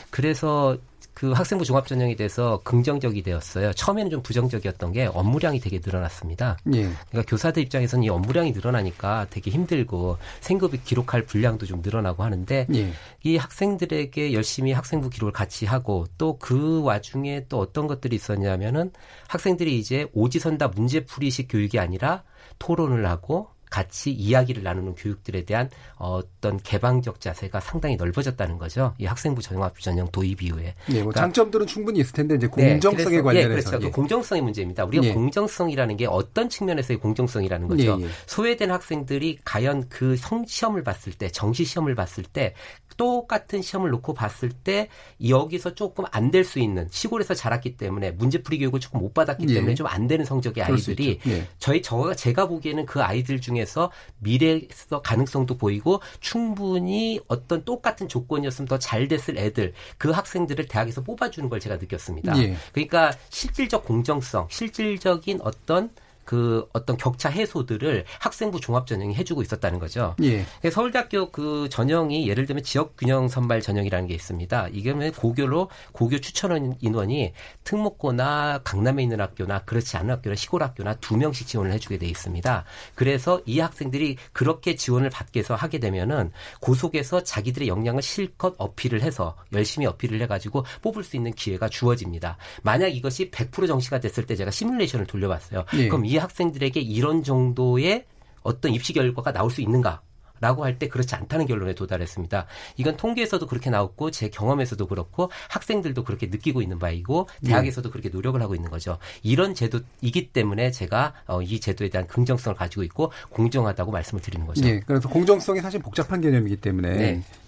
[0.09, 0.77] 그래서
[1.15, 3.73] 그 학생부 종합 전형에 대해서 긍정적이 되었어요.
[3.73, 6.57] 처음에는 좀 부정적이었던 게 업무량이 되게 늘어났습니다.
[6.73, 6.81] 예.
[7.09, 12.93] 그러니까 교사들 입장에서는 이 업무량이 늘어나니까 되게 힘들고 생급이 기록할 분량도 좀 늘어나고 하는데 예.
[13.23, 18.91] 이 학생들에게 열심히 학생부 기록을 같이 하고 또 그 와중에 또 어떤 것들이 있었냐면은
[19.27, 22.23] 학생들이 이제 오지선다 문제풀이식 교육이 아니라
[22.59, 28.93] 토론을 하고 같이 이야기를 나누는 교육들에 대한 어떤 개방적 자세가 상당히 넓어졌다는 거죠.
[28.99, 30.63] 이 학생부 전형합 전형 도입 이후에.
[30.63, 33.51] 네, 뭐 그러니까, 장점들은 충분히 있을 텐데 이제 공정성에 네, 관련해서.
[33.51, 33.85] 예, 그렇죠.
[33.85, 33.89] 예.
[33.89, 34.85] 그 공정성의 문제입니다.
[34.85, 35.11] 우리가 예.
[35.13, 37.97] 공정성이라는 게 어떤 측면에서의 공정성이라는 거죠.
[37.99, 38.09] 예, 예.
[38.27, 42.53] 소외된 학생들이 과연 그 성 시험을 봤을 때, 정시 시험을 봤을 때
[42.97, 44.89] 똑같은 시험을 놓고 봤을 때
[45.27, 49.73] 여기서 조금 안 될 수 있는 시골에서 자랐기 때문에 문제풀이 교육을 조금 못 받았기 때문에
[49.73, 51.19] 좀 안 되는 성적의 아이들이
[51.59, 58.67] 저희 저가 제가 보기에는 그 아이들 중에 중에서 미래에서 가능성도 보이고 충분히 어떤 똑같은 조건이었으면
[58.67, 62.37] 더 잘 됐을 애들 그 학생들을 대학에서 뽑아주는 걸 제가 느꼈습니다.
[62.43, 62.55] 예.
[62.73, 65.89] 그러니까 실질적 공정성, 실질적인 어떤
[66.25, 70.15] 그 어떤 격차 해소들을 학생부 종합 전형이 해주고 있었다는 거죠.
[70.23, 70.45] 예.
[70.69, 74.69] 서울대학교 그 전형이 예를 들면 지역 균형 선발 전형이라는 게 있습니다.
[74.73, 77.33] 이게 고교로 고교 추천 인원이
[77.63, 82.65] 특목고나 강남에 있는 학교나 그렇지 않은 학교나 시골 학교나 두 명씩 지원을 해주게 돼 있습니다.
[82.95, 89.35] 그래서 이 학생들이 그렇게 지원을 받게 해서 하게 되면은 고속에서 자기들의 역량을 실컷 어필을 해서
[89.53, 92.37] 열심히 어필을 해가지고 뽑을 수 있는 기회가 주어집니다.
[92.63, 95.65] 만약 이것이 100% 정시가 됐을 때 제가 시뮬레이션을 돌려봤어요.
[95.77, 95.87] 예.
[95.87, 98.05] 그럼 이 학생들에게 이런 정도의
[98.43, 100.01] 어떤 입시 결과가 나올 수 있는가?
[100.41, 102.45] 라고 할 때 그렇지 않다는 결론에 도달했습니다.
[102.75, 107.51] 이건 통계에서도 그렇게 나왔고 제 경험에서도 그렇고 학생들도 그렇게 느끼고 있는 바이고 네.
[107.51, 107.91] 대학에서도 네.
[107.91, 108.97] 그렇게 노력을 하고 있는 거죠.
[109.23, 114.61] 이런 제도이기 때문에 제가 어, 이 제도에 대한 긍정성을 가지고 있고 공정하다고 말씀을 드리는 거죠.
[114.61, 116.93] 네, 그래서 공정성이 사실 복잡한 개념이기 때문에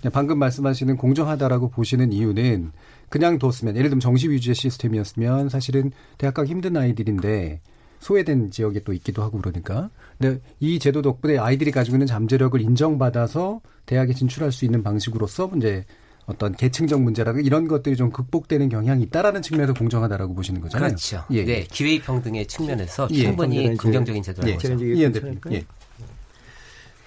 [0.01, 0.10] 네.
[0.12, 2.71] 방금 말씀하시는 공정하다라고 보시는 이유는
[3.10, 7.60] 그냥 뒀으면 예를 들면 정시 위주의 시스템이었으면 사실은 대학 가기 힘든 아이들인데
[7.99, 9.89] 소외된 지역에 또 있기도 하고 그러니까.
[10.17, 15.86] 근데 이 제도 덕분에 아이들이 가지고 있는 잠재력을 인정받아서 대학에 진출할 수 있는 방식으로서 이제
[16.25, 20.89] 어떤 계층적 문제라든가 이런 것들이 좀 극복되는 경향이 있다라는 측면에서 공정하다라고 보시는 거잖아요.
[20.89, 21.23] 그렇죠.
[21.31, 23.23] 예, 네, 기회 평등의 측면에서 예.
[23.23, 24.57] 충분히 긍정적인 제도라고 예.
[24.57, 24.86] 보죠.
[24.86, 25.39] 이현 대표님.
[25.51, 25.65] 예.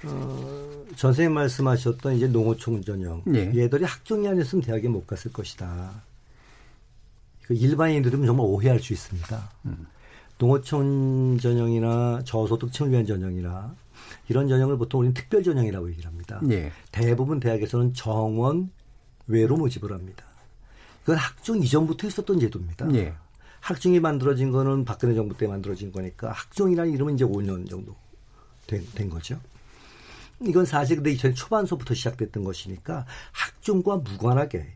[0.04, 3.52] 어, 전생님 말씀하셨던 이제 농어촌 전형 예.
[3.54, 6.02] 얘들이 학종이 아니었으면 대학에 못 갔을 것이다.
[7.42, 9.50] 그 일반인들은 정말 오해할 수 있습니다.
[9.66, 9.86] 음.
[10.40, 13.76] 농어촌 전형이나 저소득층을 위한 전형이나
[14.28, 16.40] 이런 전형을 보통 우리는 특별 전형이라고 얘기를 합니다.
[16.50, 16.72] 예.
[16.90, 18.70] 대부분 대학에서는 정원
[19.26, 20.24] 외로 모집을 합니다.
[21.00, 22.92] 그건 학종 이전부터 있었던 제도입니다.
[22.94, 23.14] 예.
[23.60, 27.94] 학종이 만들어진 거는 박근혜 정부 때 만들어진 거니까 학종이라는 이름은 이제 5년 정도
[28.66, 29.38] 된, 된 거죠.
[30.42, 34.72] 이건 사실 근데 2000년 초반서부터 시작됐던 것이니까 학종과 무관하게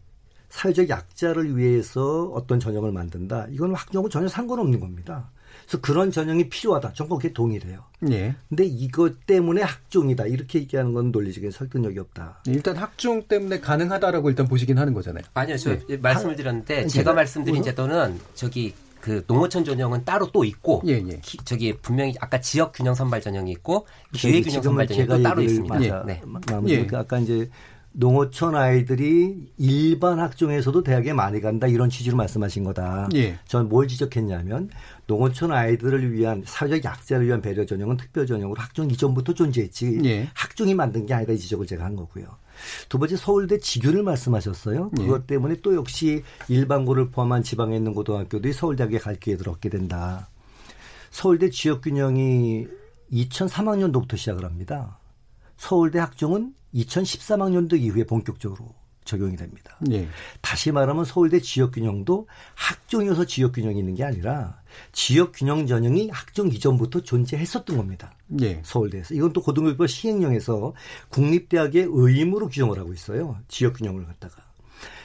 [0.50, 3.46] 사회적 약자를 위해서 어떤 전형을 만든다.
[3.50, 5.30] 이건 학종하고 전혀 상관없는 겁니다.
[5.66, 6.92] 그래서 그런 전형이 필요하다.
[6.92, 7.84] 전부 그게 동일해요.
[8.10, 8.34] 예.
[8.48, 10.26] 근데 이것 때문에 학종이다.
[10.26, 12.40] 이렇게 얘기하는 건 논리적인 설득력이 없다.
[12.46, 15.24] 일단 학종 때문에 가능하다라고 일단 보시긴 하는 거잖아요.
[15.34, 15.56] 아니요.
[15.56, 15.96] 저 예.
[15.96, 21.20] 말씀을 드렸는데 제가 말씀드린 제도는 저기 그 농어촌 전형은 따로 또 있고 예, 예.
[21.20, 25.42] 기, 저기 분명히 아까 지역 균형 선발 전형이 있고 기회 균형 선발 전형이 또 따로
[25.42, 25.82] 있습니다.
[25.82, 25.92] 예.
[26.06, 26.22] 네.
[26.68, 26.88] 예.
[26.94, 27.50] 아까 이제
[27.96, 33.08] 농어촌 아이들이 일반 학종에서도 대학에 많이 간다 이런 취지로 말씀하신 거다.
[33.14, 33.38] 예.
[33.46, 34.68] 전뭘 지적했냐면
[35.06, 40.30] 농어촌 아이들을 위한 사회적 약자를 위한 배려 전형은 특별 전형으로 학종 이전부터 존재했지 예.
[40.34, 42.26] 학종이 만든 게 아니다 이 지적을 제가 한 거고요.
[42.88, 44.90] 두 번째 서울대 지교를 말씀하셨어요.
[44.98, 45.02] 예.
[45.04, 50.28] 그것 때문에 또 역시 일반고를 포함한 지방에 있는 고등학교들이 서울대학에 갈 기회를 얻게 된다.
[51.10, 52.66] 서울대 지역균형이
[53.12, 54.98] 2003학년도부터 시작을 합니다.
[55.56, 59.76] 서울대 학종은 2013학년도 이후에 본격적으로 적용이 됩니다.
[59.90, 60.08] 예.
[60.40, 64.60] 다시 말하면 서울대 지역균형도 학종이어서 지역균형이 있는 게 아니라
[64.92, 68.14] 지역균형 전형이 학종 이전부터 존재했었던 겁니다.
[68.40, 68.60] 예.
[68.64, 69.14] 서울대에서.
[69.14, 70.74] 이건 또 고등교육법 시행령에서
[71.10, 73.38] 국립대학의 의무로 규정을 하고 있어요.
[73.48, 74.42] 지역균형을 갖다가.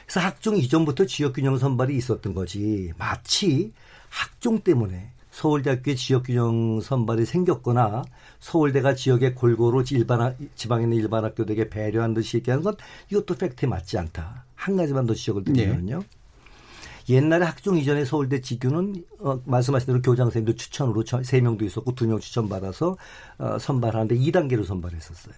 [0.05, 2.91] 그래서 학종 이전부터 지역균형 선발이 있었던 거지.
[2.97, 3.73] 마치
[4.09, 8.03] 학종 때문에 서울대학교의 지역균형 선발이 생겼거나
[8.39, 12.75] 서울대가 지역의 골고루 일반 지방에 있는 일반 학교들에게 배려한 듯이 얘기하는 건
[13.09, 14.45] 이것도 팩트에 맞지 않다.
[14.55, 15.99] 한 가지만 더 지적을 드리면요.
[15.99, 17.15] 네.
[17.15, 22.05] 옛날에 학종 이전에 서울대 지교는 어, 말씀하신 대로 교장 선생님도 추천으로 세 명도 있었고 두
[22.05, 22.97] 명 추천 받아서
[23.37, 25.35] 어, 선발하는데 2단계로 선발했었어요.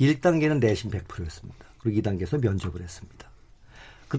[0.00, 1.66] 1단계는 내신 100%였습니다.
[1.78, 3.29] 그리고 2단계에서 면접을 했습니다.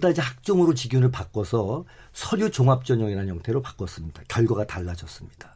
[0.10, 4.24] 이제 학종으로 지균을 바꿔서 서류 종합 전형이라는 형태로 바꿨습니다.
[4.28, 5.54] 결과가 달라졌습니다.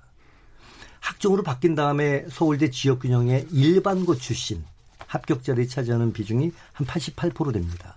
[1.00, 4.64] 학종으로 바뀐 다음에 서울대 지역균형의 일반고 출신
[5.08, 7.96] 합격자들이 차지하는 비중이 한 88% 됩니다.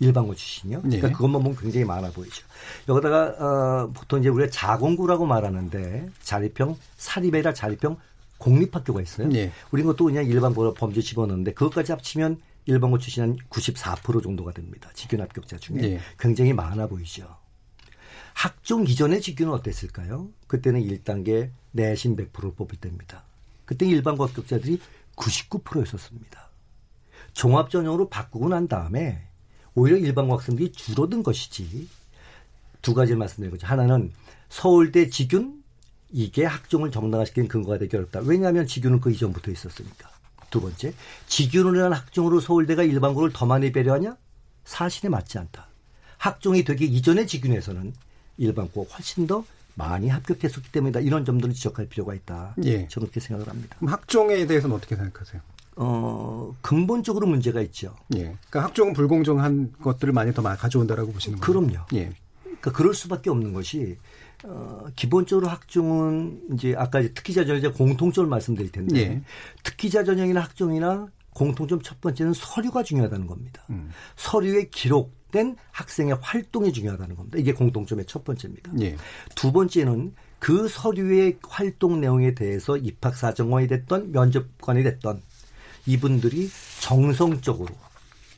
[0.00, 0.82] 일반고 출신이요.
[0.82, 1.12] 그러니까 네.
[1.12, 2.44] 그것만 보면 굉장히 많아 보이죠.
[2.88, 7.96] 여기다가 어, 보통 이제 우리가 자공구라고 말하는데 자립형, 사립이라 자립형
[8.38, 9.28] 공립학교가 있어요.
[9.28, 9.52] 네.
[9.72, 14.90] 우리 것도 그냥 일반고 범죄 집어넣는데 그것까지 합치면 일반고 출신 한 94% 정도가 됩니다.
[14.92, 16.00] 직균 합격자 중에 네.
[16.18, 17.36] 굉장히 많아 보이죠.
[18.34, 20.28] 학종 이전의 직균은 어땠을까요?
[20.46, 23.24] 그때는 1단계 내신 100%를 뽑을 때입니다.
[23.64, 24.80] 그때 일반고 합격자들이
[25.16, 26.48] 99%였었습니다.
[27.32, 29.22] 종합 전형으로 바꾸고 난 다음에
[29.74, 31.88] 오히려 일반고 학생들이 줄어든 것이지
[32.82, 33.66] 두 가지를 말씀드린 거죠.
[33.66, 34.12] 하나는
[34.50, 35.62] 서울대 직균
[36.10, 38.20] 이게 학종을 정당화시키는 근거가 되기 어렵다.
[38.20, 40.17] 왜냐하면 직균은 그 이전부터 있었으니까.
[40.50, 40.94] 두 번째,
[41.82, 44.16] 한 학종으로 서울대가 일반고를 더 많이 배려하냐?
[44.64, 45.66] 사실에 맞지 않다.
[46.18, 47.92] 학종이 되기 이전의 직윤에서는
[48.38, 51.00] 일반고 훨씬 더 많이 합격했었기 때문이다.
[51.00, 52.54] 이런 점들을 지적할 필요가 있다.
[52.64, 52.88] 예.
[52.88, 53.76] 저는 그렇게 생각을 합니다.
[53.78, 55.40] 그럼 학종에 대해서는 어떻게 생각하세요?
[55.76, 57.94] 어, 근본적으로 문제가 있죠.
[58.16, 58.22] 예.
[58.22, 61.60] 그러니까 학종은 불공정한 것들을 많이 더 가져온다라고 보시는 거예요.
[61.60, 61.86] 그럼요.
[61.94, 62.12] 예.
[62.42, 63.96] 그러니까 그럴 수밖에 없는 것이
[64.44, 69.22] 어, 기본적으로 학종은 이제 아까 이제 특기자 전형제 공통점을 말씀드릴 텐데 예.
[69.64, 73.64] 특기자 전형이나 학종이나 공통점 첫 번째는 서류가 중요하다는 겁니다.
[73.70, 73.90] 음.
[74.16, 77.38] 서류에 기록된 학생의 활동이 중요하다는 겁니다.
[77.38, 78.72] 이게 공통점의 첫 번째입니다.
[78.80, 78.96] 예.
[79.34, 85.22] 두 번째는 그 서류의 활동 내용에 대해서 입학 사정관이 됐던 면접관이 됐던
[85.86, 86.48] 이분들이
[86.80, 87.74] 정성적으로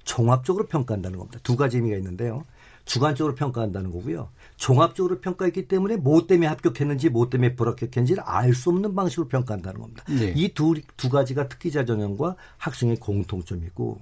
[0.05, 1.39] 종합적으로 평가한다는 겁니다.
[1.43, 2.45] 두 가지 의미가 있는데요.
[2.85, 4.31] 주관적으로 평가한다는 거고요.
[4.61, 10.05] 종합적으로 평가했기 때문에 뭐 때문에 합격했는지 뭐 때문에 불합격했는지를 알 수 없는 방식으로 평가한다는 겁니다.
[10.07, 10.35] 네.
[10.37, 14.01] 이두 두 가지가 특기자 전형과 학생의 공통점이고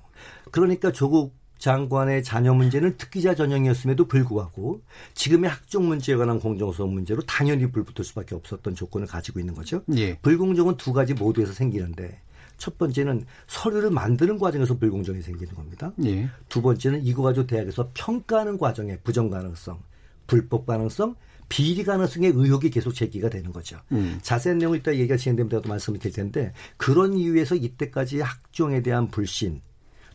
[0.50, 4.80] 그러니까 조국 장관의 자녀 문제는 특기자 전형이었음에도 불구하고
[5.14, 9.82] 지금의 학종 문제에 관한 공정성 문제로 당연히 불붙을 수밖에 없었던 조건을 가지고 있는 거죠.
[9.96, 10.16] 예.
[10.18, 12.20] 불공정은 두 가지 모두에서 생기는데
[12.56, 15.92] 첫 번째는 서류를 만드는 과정에서 불공정이 생기는 겁니다.
[16.04, 16.28] 예.
[16.48, 19.78] 두 번째는 이거 가지고 대학에서 평가하는 과정에 부정 가능성,
[20.28, 21.16] 불법 가능성,
[21.48, 23.80] 비리 가능성의 의혹이 계속 제기가 되는 거죠.
[23.90, 24.20] 음.
[24.22, 29.60] 자세한 내용을 이따 얘기가 진행되면 또 말씀을 드릴 텐데 그런 이유에서 이때까지 학종에 대한 불신,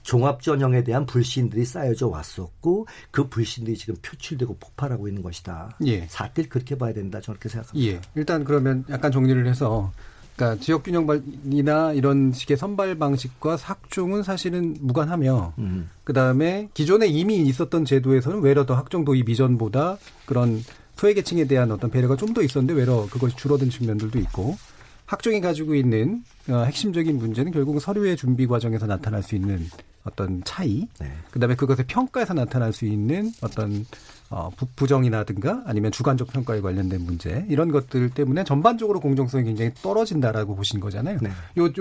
[0.04, 5.78] 종합전형에 대한 불신들이 쌓여져 왔었고 그 불신들이 지금 표출되고 폭발하고 있는 것이다.
[5.86, 6.06] 예.
[6.08, 7.20] 사실 그렇게 봐야 된다.
[7.20, 7.92] 저는 그렇게 생각합니다.
[7.92, 8.02] 예.
[8.16, 9.92] 일단 그러면 약간 정리를 해서
[10.36, 15.90] 그러니까 지역 균형이나 이런 식의 선발 방식과 학종은 사실은 무관하며 음.
[16.04, 20.64] 그다음에 기존에 이미 있었던 제도에서는 외려 더 학종 도입 이전보다 그런
[20.96, 24.58] 소외계층에 대한 어떤 배려가 좀 더 있었는데 외려 그것이 줄어든 측면들도 있고
[25.06, 29.68] 학종이 가지고 있는 어, 핵심적인 문제는 결국 서류의 준비 과정에서 나타날 수 있는
[30.04, 31.12] 어떤 차이, 네.
[31.32, 33.86] 그다음에 그것의 평가에서 나타날 수 있는 어떤
[34.34, 40.56] 어, 부, 정이라든가 아니면 주관적 평가에 관련된 문제 이런 것들 때문에 전반적으로 공정성이 굉장히 떨어진다라고
[40.56, 41.20] 보신 거잖아요.
[41.22, 41.32] 네.
[41.58, 41.72] 요요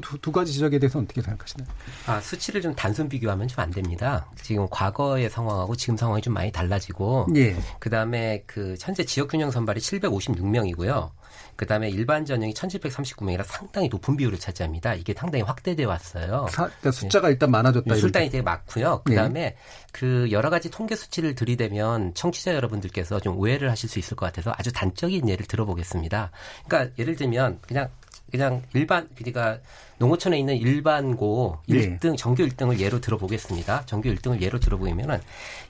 [0.00, 1.68] 두, 두 가지 지적에 대해서 어떻게 생각하시나요?
[2.06, 4.26] 아 수치를 좀 단순 비교하면 좀 안 됩니다.
[4.42, 7.56] 지금 과거의 상황하고 지금 상황이 좀 많이 달라지고, 예.
[7.78, 11.10] 그 다음에 그 현재 지역 균형 선발이 756명이고요.
[11.56, 14.94] 그 다음에 일반 전형이 1739명이라 상당히 높은 비율을 차지합니다.
[14.94, 16.46] 이게 상당히 확대돼 왔어요.
[16.50, 17.32] 사, 그러니까 숫자가 네.
[17.32, 17.94] 일단 많아졌다.
[17.94, 19.02] 술단이 되게 많고요.
[19.04, 19.56] 그 다음에 네.
[19.92, 24.52] 그 여러 가지 통계 수치를 들이대면 청취자 여러분들께서 좀 오해를 하실 수 있을 것 같아서
[24.56, 26.30] 아주 단적인 예를 들어보겠습니다.
[26.66, 27.88] 그러니까 예를 들면 그냥
[28.36, 29.58] 그냥 일반 그러니까
[29.98, 31.98] 농어촌에 있는 일반고 네.
[31.98, 33.86] 1등 정규 1등을 예로 들어보겠습니다.
[33.86, 35.20] 정규 1등을 예로 들어보면은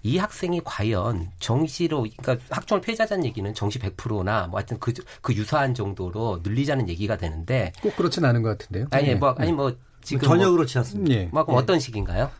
[0.03, 5.75] 이 학생이 과연 정시로 그러니까 학종을 폐지하자는 얘기는 정시 100%나 뭐 하여튼 그, 그 유사한
[5.75, 8.87] 정도로 늘리자는 얘기가 되는데 꼭 그렇진 않은 것 같은데요.
[8.91, 11.15] 아니 뭐 아니 뭐 지금 전혀 뭐, 그렇지 않습니다.
[11.15, 11.29] 예.
[11.33, 11.55] 뭐 네.
[11.55, 12.31] 어떤 식인가요?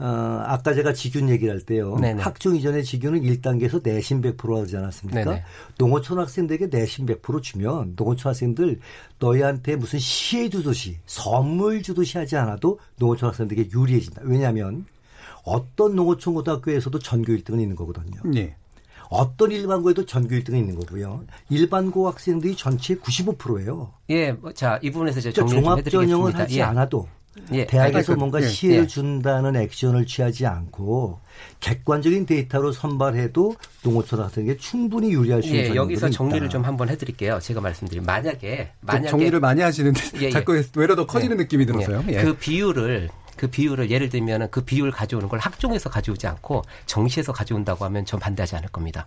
[0.00, 1.96] 어, 아까 제가 직균 얘기를 할 때요.
[1.96, 2.22] 네네.
[2.22, 5.24] 학종 이전에 직균은 1단계에서 내신 100% 하지 않았습니까?
[5.24, 5.44] 네네.
[5.76, 8.80] 농어촌 학생들에게 내신 100% 주면 농어촌 학생들
[9.18, 14.22] 너희한테 무슨 시해 주듯이 선물 주듯이 하지 않아도 농어촌 학생들에게 유리해진다.
[14.24, 14.86] 왜냐하면
[15.44, 18.22] 어떤 농어촌 고등학교에서도 전교 1등은 있는 거거든요.
[18.24, 18.56] 네.
[19.10, 21.24] 어떤 일반고에도 전교 1등이 있는 거고요.
[21.50, 23.92] 일반고 학생들이 전체 95%예요.
[24.08, 26.62] 예, 뭐, 자, 이 부분에서 제가 그러니까 종합 전형을 하지 예.
[26.62, 27.06] 않아도
[27.52, 27.66] 예.
[27.66, 28.46] 대학에서 뭔가 예.
[28.48, 28.86] 시혜를 예.
[28.86, 31.20] 준다는 액션을 취하지 않고
[31.60, 36.48] 객관적인 데이터로 선발해도 농어촌 학생에게 충분히 유리할 수 있는 예, 여기서 정리를.
[36.48, 37.38] 좀 한번 해드릴게요.
[37.40, 40.30] 제가 말씀드린 만약에 만약에 정리를 많이 하시는데 예, 예.
[40.30, 41.42] 자꾸 외로 더 커지는 예.
[41.42, 41.66] 느낌이.
[42.08, 42.22] 예.
[42.22, 47.84] 그 비율을 그 비율을 예를 들면 그 비율 가져오는 걸 학종에서 가져오지 않고 정시에서 가져온다고
[47.86, 49.06] 하면 전 반대하지 않을 겁니다.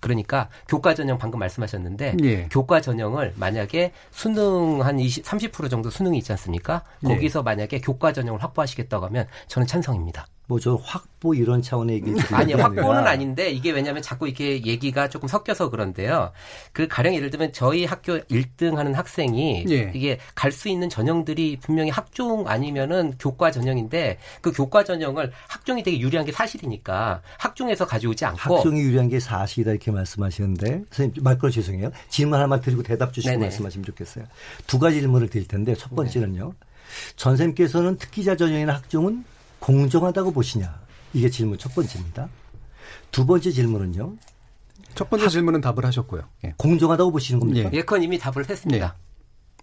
[0.00, 2.48] 그러니까 교과 전형 방금 말씀하셨는데 예.
[2.50, 6.82] 교과 전형을 만약에 수능 한 20, 30% 정도 수능이 있지 않습니까?
[7.04, 7.08] 예.
[7.08, 7.42] 거기서 예.
[7.42, 10.26] 만약에 교과 전형을 확보하시겠다고 하면 저는 찬성입니다.
[10.50, 15.70] 뭐저 확보 이런 차원의 얘기 아니 확보는 아닌데 이게 왜냐하면 자꾸 이렇게 얘기가 조금 섞여서
[15.70, 16.32] 그런데요.
[16.72, 19.92] 그 가령 예를 들면 저희 학교 1등하는 학생이 예.
[19.94, 26.00] 이게 갈 수 있는 전형들이 분명히 학종 아니면은 교과 전형인데 그 교과 전형을 학종이 되게
[26.00, 31.92] 유리한 게 사실이니까 학종에서 가져오지 않고 학종이 유리한 게 사실이다 이렇게 말씀하시는데 선생님 말걸 죄송해요.
[32.08, 33.44] 질문 하나만 드리고 대답 주시고 네네.
[33.44, 34.24] 말씀하시면 좋겠어요.
[34.66, 36.52] 두 가지 질문을 드릴 텐데 첫 번째는요.
[36.58, 36.66] 네.
[37.14, 39.24] 전생께서는 특기자 전형이나 학종은
[39.60, 40.80] 공정하다고 보시냐?
[41.12, 42.28] 이게 질문 첫 번째입니다.
[43.10, 44.14] 두 번째 질문은요.
[44.94, 46.22] 첫 번째 질문은 답을 하셨고요.
[46.44, 46.54] 예.
[46.56, 47.70] 공정하다고 보시는 겁니까?
[47.72, 47.78] 예.
[47.78, 48.96] 예컨 이미 답을 했습니다.
[48.96, 49.10] 예.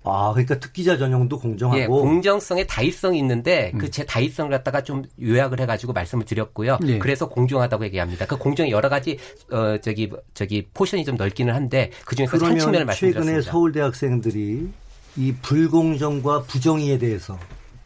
[0.04, 1.82] 아, 그러니까 특기자 전형도 공정하고.
[1.82, 3.80] 예, 공정성에 다이성이 있는데 그 음.
[3.80, 6.78] 그제 다이성을 갖다가 좀 요약을 해가지고 말씀을 드렸고요.
[6.86, 6.98] 예.
[6.98, 8.26] 그래서 공정하다고 얘기합니다.
[8.26, 9.18] 그 공정이 여러 가지
[9.52, 13.26] 어 저기 저기 포션이 좀 넓기는 한데 그 중에서 한 측면을 말씀드렸습니다.
[13.26, 14.70] 최근에 서울 대 학생들이
[15.18, 17.38] 이 불공정과 부정의에 대해서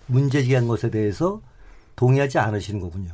[0.05, 1.41] 문제제기한 것에 대해서
[1.95, 3.11] 동의하지 않으시는 거군요.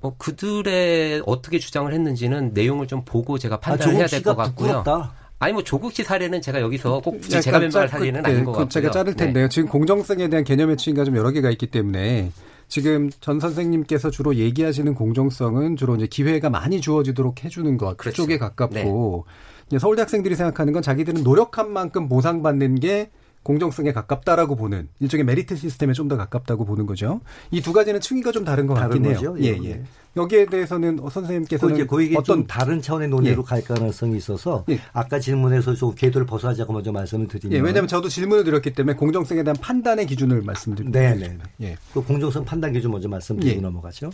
[0.00, 4.82] 뭐 그들의 어떻게 주장을 했는지는 내용을 좀 보고 제가 판단을 아, 해야 될 것 같고요.
[4.82, 5.14] 부끄럽다.
[5.38, 8.52] 아니 뭐 조국 씨 사례는 제가 여기서 꼭 굳이 제가 멤버할 사례는 그, 아닌 것
[8.52, 8.68] 같고요.
[8.68, 9.44] 제가 자를 텐데요.
[9.44, 9.48] 네.
[9.48, 12.30] 지금 공정성에 대한 개념의 층위가 좀 여러 개가 있기 때문에
[12.68, 18.22] 지금 전 선생님께서 주로 얘기하시는 공정성은 주로 이제 기회가 많이 주어지도록 해주는 것 그렇죠.
[18.22, 19.26] 그쪽에 가깝고
[19.70, 19.78] 네.
[19.78, 23.10] 서울대 학생들이 생각하는 건 자기들은 노력한 만큼 보상받는 게
[23.44, 27.20] 공정성에 가깝다라고 보는 일종의 메리트 시스템에 좀 더 가깝다고 보는 거죠.
[27.50, 29.36] 이 두 가지는 층위가 좀 다른 것 같긴 해요.
[29.38, 29.82] 예, 예, 예.
[30.16, 33.44] 여기에 대해서는 선생님께서는 그 어떤 다른 차원의 논의로 예.
[33.44, 34.78] 갈 가능성이 있어서 예.
[34.92, 39.42] 아까 질문에서 좀 궤도를 벗어나자고 먼저 말씀을 드리면 예, 왜냐하면 저도 질문을 드렸기 때문에 공정성에
[39.44, 41.00] 대한 판단의 기준을 말씀드립니다.
[41.00, 41.38] 네, 네.
[41.62, 41.76] 예.
[41.92, 43.60] 그 공정성 판단 기준 먼저 말씀드리고 예.
[43.60, 44.10] 넘어가죠.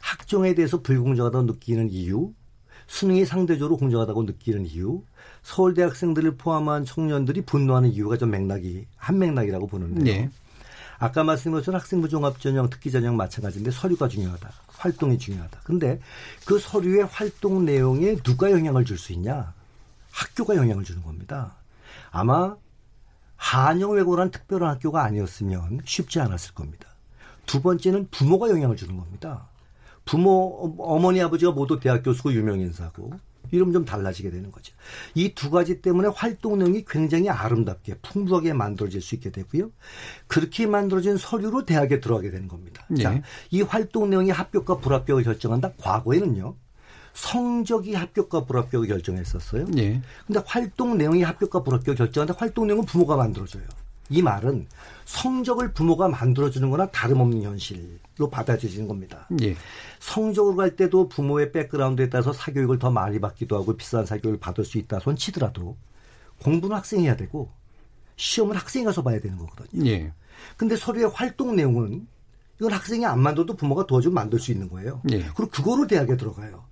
[0.00, 2.32] 학종에 대해서 불공정하다고 느끼는 이유,
[2.86, 5.02] 수능이 상대적으로 공정하다고 느끼는 이유,
[5.42, 10.04] 서울대 학생들을 포함한 청년들이 분노하는 이유가 좀 맥락이 한 맥락이라고 보는데요.
[10.04, 10.30] 네.
[10.98, 14.52] 아까 말씀하신 학생부 종합 전형, 특기 전형 마찬가지인데 서류가 중요하다.
[14.68, 15.60] 활동이 중요하다.
[15.64, 16.00] 근데
[16.46, 19.52] 그 서류의 활동 내용에 누가 영향을 줄 수 있냐?
[20.12, 21.54] 학교가 영향을 주는 겁니다.
[22.10, 22.56] 아마
[23.36, 26.86] 한영 외고란 특별한 학교가 아니었으면 쉽지 않았을 겁니다.
[27.46, 29.48] 두 번째는 부모가 영향을 주는 겁니다.
[30.04, 33.10] 부모, 어머니, 아버지가 모두 대학 교수고 유명 인사고
[33.52, 34.74] 이러면 좀 달라지게 되는 거죠.
[35.14, 39.70] 이 두 가지 때문에 활동 내용이 굉장히 아름답게 풍부하게 만들어질 수 있게 되고요.
[40.26, 42.84] 그렇게 만들어진 서류로 대학에 들어가게 되는 겁니다.
[42.98, 43.02] 예.
[43.02, 45.72] 자, 이 활동 내용이 합격과 불합격을 결정한다.
[45.78, 46.56] 과거에는요.
[47.14, 49.66] 성적이 합격과 불합격을 결정했었어요.
[49.78, 50.00] 예.
[50.26, 53.64] 근데 활동 내용이 합격과 불합격을 결정하는데 활동 내용은 부모가 만들어줘요.
[54.12, 54.66] 이 말은
[55.06, 59.26] 성적을 부모가 만들어주는 거나 다름없는 현실로 받아들이는 겁니다.
[59.42, 59.56] 예.
[60.00, 64.78] 성적으로 갈 때도 부모의 백그라운드에 따라서 사교육을 더 많이 받기도 하고 비싼 사교육을 받을 수
[64.78, 65.76] 있다 손 치더라도
[66.42, 67.50] 공부는 학생이 해야 되고
[68.16, 69.90] 시험은 학생이 가서 봐야 되는 거거든요.
[69.90, 70.12] 예.
[70.56, 72.06] 근데 서류의 활동 내용은
[72.60, 75.00] 이건 학생이 안 만들어도 부모가 도와주면 만들 수 있는 거예요.
[75.10, 75.20] 예.
[75.34, 76.64] 그리고 그거로 대학에 들어가요.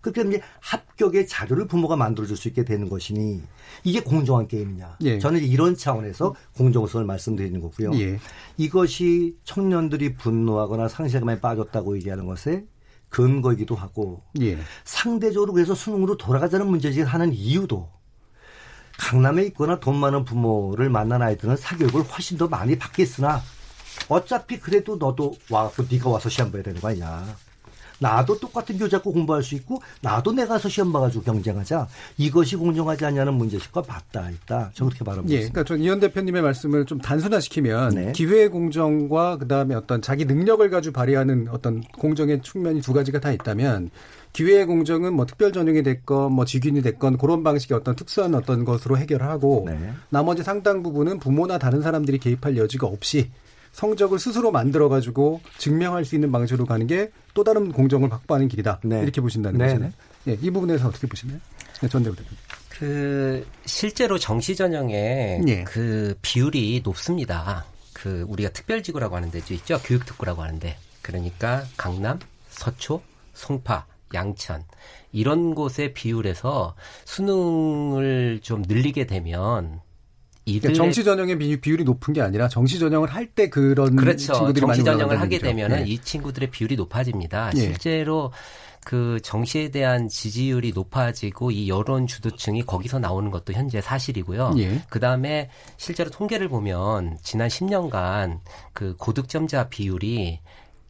[0.00, 3.42] 그렇게 이제 합격의 자료를 부모가 만들어줄 수 있게 되는 것이니
[3.84, 4.98] 이게 공정한 게임이냐.
[5.02, 5.18] 예.
[5.18, 7.92] 저는 이런 차원에서 공정성을 말씀드리는 거고요.
[7.94, 8.18] 예.
[8.56, 12.64] 이것이 청년들이 분노하거나 상실감에 빠졌다고 얘기하는 것에
[13.08, 14.58] 근거이기도 하고 예.
[14.84, 17.90] 상대적으로 그래서 수능으로 돌아가자는 문제지 하는 이유도
[18.98, 23.40] 강남에 있거나 돈 많은 부모를 만난 아이들은 사교육을 훨씬 더 많이 받겠으나
[24.08, 27.36] 어차피 그래도 너도 와갖고 네가 와서 시험 봐야 되는 거 아니냐.
[27.98, 33.04] 나도 똑같은 교재 갖고 공부할 수 있고 나도 내가 서 시험 봐가지고 경쟁하자 이것이 공정하지
[33.04, 34.70] 않냐는 문제식과 맞닿아 있다.
[34.74, 35.34] 저 그렇게 말합니다.
[35.34, 38.12] 예, 그러니까 전 이현 대표님의 말씀을 좀 단순화시키면 네.
[38.12, 43.90] 기회 공정과 그다음에 어떤 자기 능력을 가지고 발휘하는 어떤 공정의 측면이 두 가지가 다 있다면
[44.32, 48.98] 기회 공정은 뭐 특별 전형이 됐건 뭐 직윤이 됐건 그런 방식의 어떤 특수한 어떤 것으로
[48.98, 49.92] 해결하고 네.
[50.10, 53.30] 나머지 상당 부분은 부모나 다른 사람들이 개입할 여지가 없이
[53.78, 58.80] 성적을 스스로 만들어 가지고 증명할 수 있는 방식으로 가는 게 또 다른 공정을 확보하는 길이다.
[58.82, 59.00] 네.
[59.00, 59.66] 이렇게 보신다는 네.
[59.66, 59.92] 거잖아요.
[60.24, 60.36] 네.
[60.42, 61.38] 이 부분에서 어떻게 보시나요?
[61.80, 62.26] 네, 전 대표님.
[62.68, 65.62] 그 실제로 정시 전형에 예.
[65.62, 67.64] 그 비율이 높습니다.
[67.92, 69.78] 그 우리가 특별지구라고 하는 데도 있죠.
[69.84, 70.76] 교육특구라고 하는데.
[71.00, 73.02] 그러니까 강남, 서초,
[73.34, 74.64] 송파, 양천
[75.12, 79.80] 이런 곳의 비율에서 수능을 좀 늘리게 되면
[80.58, 84.32] 그러니까 정시 전형의 비율이 높은 게 아니라 정시 전형을 할 때 그런 그렇죠.
[84.32, 85.90] 친구들이 정시 전형을 하게 되면은 네.
[85.90, 87.50] 이 친구들의 비율이 높아집니다.
[87.50, 87.60] 네.
[87.60, 88.32] 실제로
[88.84, 94.54] 그 정시에 대한 지지율이 높아지고 이 여론 주도층이 거기서 나오는 것도 현재 사실이고요.
[94.58, 94.82] 예.
[94.88, 98.38] 그 다음에 실제로 통계를 보면 지난 10년간
[98.72, 100.40] 그 고득점자 비율이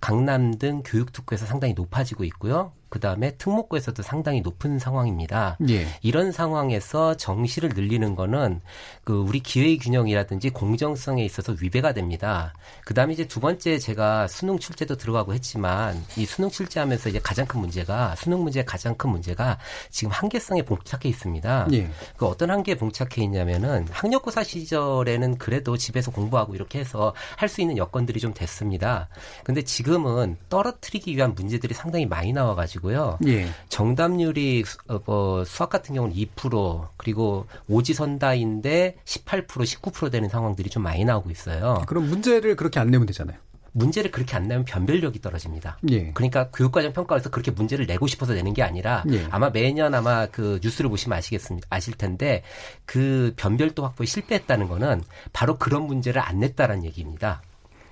[0.00, 2.72] 강남 등 교육특구에서 상당히 높아지고 있고요.
[2.88, 5.58] 그 다음에 특목고에서도 상당히 높은 상황입니다.
[5.68, 5.86] 예.
[6.00, 8.60] 이런 상황에서 정시를 늘리는 거는
[9.04, 12.54] 그 우리 기회 균형이라든지 공정성에 있어서 위배가 됩니다.
[12.84, 17.44] 그 다음에 이제 두 번째 제가 수능 출제도 들어가고 했지만 이 수능 출제하면서 이제 가장
[17.46, 19.58] 큰 문제가 수능 문제의 가장 큰 문제가
[19.90, 21.68] 지금 한계성에 봉착해 있습니다.
[21.72, 21.90] 예.
[22.16, 27.78] 그 어떤 한계에 봉착해 있냐면은 학력고사 시절에는 그래도 집에서 공부하고 이렇게 해서 할 수 있는
[27.78, 29.08] 여건들이 좀 됐습니다.
[29.42, 33.18] 근데 지금은 떨어뜨리기 위한 문제들이 상당히 많이 나와 가지고 가지고요.
[33.26, 33.48] 예.
[33.68, 41.04] 정답률이 어, 뭐 수학 같은 경우는 2% 그리고 오지선다인데 18% 19% 되는 상황들이 좀 많이
[41.04, 41.82] 나오고 있어요.
[41.86, 43.36] 그럼 문제를 그렇게 안 내면 되잖아요.
[43.72, 45.78] 문제를 그렇게 안 내면 변별력이 떨어집니다.
[45.90, 46.10] 예.
[46.12, 49.26] 그러니까 교육과정 평가에서 그렇게 문제를 내고 싶어서 내는 게 아니라 예.
[49.30, 51.66] 아마 매년 아마 그 뉴스를 보시면 아시겠습니다.
[51.70, 52.42] 아실 텐데
[52.86, 57.42] 그 변별도 확보에 실패했다는 거는 바로 그런 문제를 안 냈다라는 얘기입니다.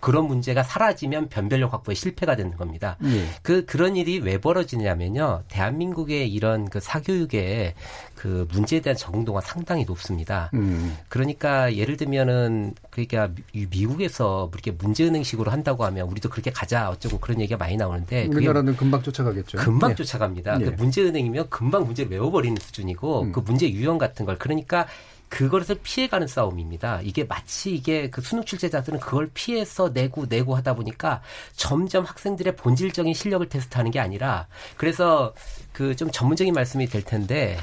[0.06, 2.96] 그런 문제가 사라지면 변별력 확보에 실패가 되는 겁니다.
[3.02, 3.26] 예.
[3.42, 5.42] 그 그런 일이 왜 벌어지냐면요.
[5.48, 7.74] 대한민국의 이런 그 사교육의
[8.14, 10.48] 그 문제에 대한 적응도가 상당히 높습니다.
[10.54, 10.96] 음.
[11.08, 17.56] 그러니까 예를 들면은 그러니까 미국에서 이렇게 문제은행식으로 한다고 하면 우리도 그렇게 가자 어쩌고 그런 얘기가
[17.56, 19.58] 많이 나오는데 우리나라는 금방 쫓아가겠죠.
[19.58, 19.94] 금방 예.
[19.96, 20.60] 쫓아갑니다.
[20.60, 20.66] 예.
[20.66, 23.32] 그 문제은행이면 금방 문제를 외워버리는 수준이고 음.
[23.32, 24.86] 그 문제 유형 같은 걸 그러니까
[25.28, 27.00] 그것을 피해가는 싸움입니다.
[27.02, 31.20] 이게 마치 이게 그 수능 출제자들은 그걸 피해서 내고 내고 하다 보니까
[31.56, 35.34] 점점 학생들의 본질적인 실력을 테스트하는 게 아니라 그래서
[35.72, 37.58] 그 좀 전문적인 말씀이 될 텐데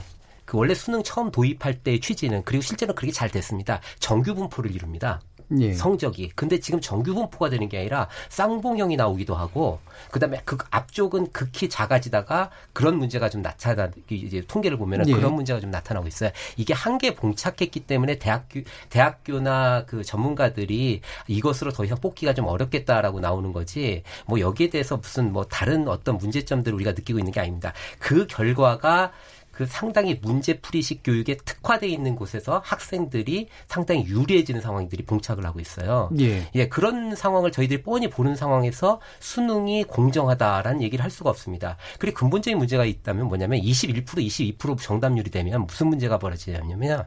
[0.45, 3.79] 그 원래 수능 처음 도입할 때의 취지는 그리고 실제로 그렇게 잘 됐습니다.
[3.99, 5.21] 정규 분포를 이룹니다.
[5.59, 5.73] 예.
[5.73, 6.31] 성적이.
[6.35, 9.79] 근데 지금 정규 분포가 되는 게 아니라 쌍봉형이 나오기도 하고
[10.11, 15.13] 그다음에 그 앞쪽은 극히 작아지다가 그런 문제가 좀 나타나 이제 통계를 보면은 예.
[15.13, 16.31] 그런 문제가 좀 나타나고 있어요.
[16.57, 23.53] 이게 한계 봉착했기 때문에 대학교 대학교나 그 전문가들이 이것으로 더 이상 뽑기가 좀 어렵겠다라고 나오는
[23.53, 24.03] 거지.
[24.25, 27.73] 뭐 여기에 대해서 무슨 뭐 다른 어떤 문제점들을 우리가 느끼고 있는 게 아닙니다.
[27.99, 29.11] 그 결과가
[29.53, 36.09] 그 상당히 문제풀이식 교육에 특화되어 있는 곳에서 학생들이 상당히 유리해지는 상황들이 봉착을 하고 있어요.
[36.19, 36.49] 예.
[36.55, 41.77] 예, 그런 상황을 저희들이 뻔히 보는 상황에서 수능이 공정하다라는 얘기를 할 수가 없습니다.
[41.99, 47.05] 그리고 근본적인 문제가 있다면 뭐냐면 21% 22% 정답률이 되면 무슨 문제가 벌어지냐면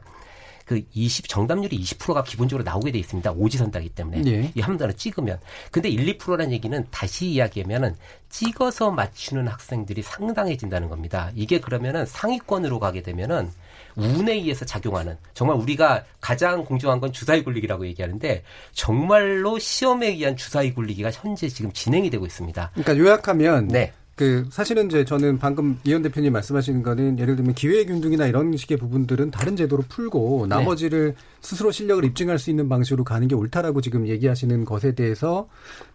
[0.67, 3.31] 그 20, 정답률이 20%가 기본적으로 나오게 돼 있습니다.
[3.31, 4.21] 오지선다기 때문에.
[4.27, 4.51] 예.
[4.53, 5.39] 이 한번더 찍으면.
[5.71, 7.95] 근데 1, 2%라는 얘기는 다시 이야기하면은
[8.27, 11.31] 찍어서 맞추는 학생들이 상당해진다는 겁니다.
[11.35, 13.49] 이게 그러면은 상위권으로 가게 되면은
[13.95, 18.43] 운에 의해서 작용하는 정말 우리가 가장 공정한 건 주사위 굴리기라고 얘기하는데
[18.73, 22.71] 정말로 시험에 의한 주사위 굴리기가 현재 지금 진행이 되고 있습니다.
[22.73, 23.93] 그러니까 요약하면 네.
[24.17, 29.29] 그 사실은 이제 저는 방금 이현 대표님 말씀하시는 거는 예를 들면 기회균등이나 이런 식의 부분들은
[29.29, 30.55] 다른 제도로 풀고 네.
[30.55, 31.21] 나머지를 네.
[31.39, 35.47] 스스로 실력을 입증할 수 있는 방식으로 가는 게 옳다라고 지금 얘기하시는 것에 대해서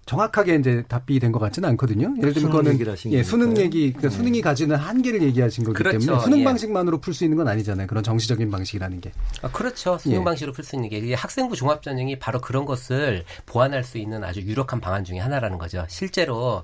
[0.06, 2.14] 정확하게 이제 답이 된 것 같지는 않거든요.
[2.18, 4.16] 예를 들면 그거는 예, 수능 얘기 그러니까 네.
[4.16, 5.98] 수능이 가지는 한계를 얘기하신 거기 그렇죠.
[5.98, 6.44] 때문에 수능 예.
[6.44, 7.88] 방식만으로 풀 수 있는 건 아니잖아요.
[7.88, 9.10] 그런 정치적인 방식이라는 게.
[9.42, 9.98] 아, 그렇죠.
[9.98, 10.24] 수능 예.
[10.24, 14.80] 방식으로 풀 수 있는 게 학생부 종합전형이 바로 그런 것을 보완할 수 있는 아주 유력한
[14.80, 15.84] 방안 중에 하나라는 거죠.
[15.88, 16.62] 실제로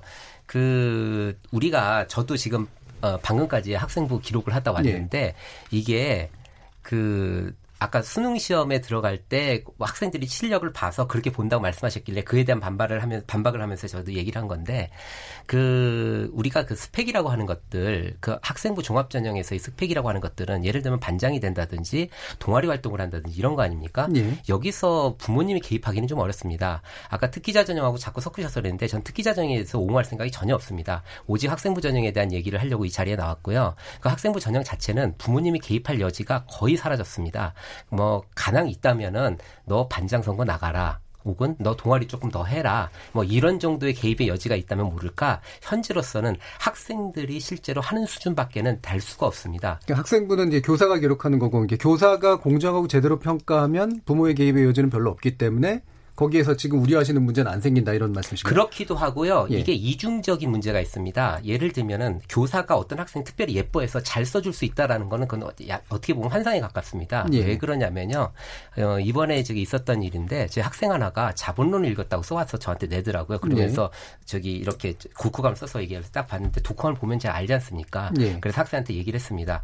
[0.49, 2.65] 그 우리가 저도 지금
[3.01, 5.35] 어 방금까지 학생부 기록을 하다 왔는데 네.
[5.69, 6.31] 이게
[6.81, 13.01] 그 아까 수능 시험에 들어갈 때 학생들이 실력을 봐서 그렇게 본다고 말씀하셨길래 그에 대한 반발을
[13.03, 14.91] 하면 반박을 하면서 저도 얘기를 한 건데
[15.45, 20.99] 그 우리가 그 스펙이라고 하는 것들 그 학생부 종합 전형에서의 스펙이라고 하는 것들은 예를 들면
[20.99, 22.09] 반장이 된다든지
[22.39, 24.09] 동아리 활동을 한다든지 이런 거 아닙니까?
[24.15, 24.37] 예.
[24.49, 26.81] 여기서 부모님이 개입하기는 좀 어렵습니다.
[27.09, 31.03] 아까 특기자 전형하고 자꾸 섞으셔서 그랬는데 전 특기자 전형에 대해서 옹호할 생각이 전혀 없습니다.
[31.27, 33.75] 오직 학생부 전형에 대한 얘기를 하려고 이 자리에 나왔고요.
[34.01, 37.53] 그 학생부 전형 자체는 부모님이 개입할 여지가 거의 사라졌습니다.
[37.89, 40.99] 뭐 가능 있다면은 너 반장 선거 나가라.
[41.25, 42.89] 혹은 너 동아리 조금 더 해라.
[43.11, 45.41] 뭐 이런 정도의 개입의 여지가 있다면 모를까.
[45.61, 49.79] 현재로서는 학생들이 실제로 하는 수준밖에는 달 수가 없습니다.
[49.83, 55.09] 그러니까 학생부는 이제 교사가 기록하는 거고 이게 교사가 공정하고 제대로 평가하면 부모의 개입의 여지는 별로
[55.11, 55.81] 없기 때문에
[56.19, 58.49] 거기에서 지금 우려하시는 문제는 안 생긴다 이런 말씀이시죠?
[58.49, 59.47] 그렇기도 하고요.
[59.51, 59.59] 예.
[59.59, 61.45] 이게 이중적인 문제가 있습니다.
[61.45, 65.49] 예를 들면은 교사가 어떤 학생 특별히 예뻐해서 잘 써줄 수 있다라는 거는 그건
[65.89, 67.25] 어떻게 보면 환상에 가깝습니다.
[67.31, 67.45] 예.
[67.45, 68.33] 왜 그러냐면요.
[68.79, 73.37] 어, 이번에 저기 있었던 일인데 제 학생 하나가 자본론을 읽었다고 써와서 저한테 내더라고요.
[73.37, 74.25] 그러면서 예.
[74.25, 78.11] 저기 이렇게 독후감을 써서 얘기해서 딱 봤는데 독후감을 보면 제가 알지 않습니까?
[78.19, 78.37] 예.
[78.41, 79.61] 그래서 학생한테 얘기를 했습니다.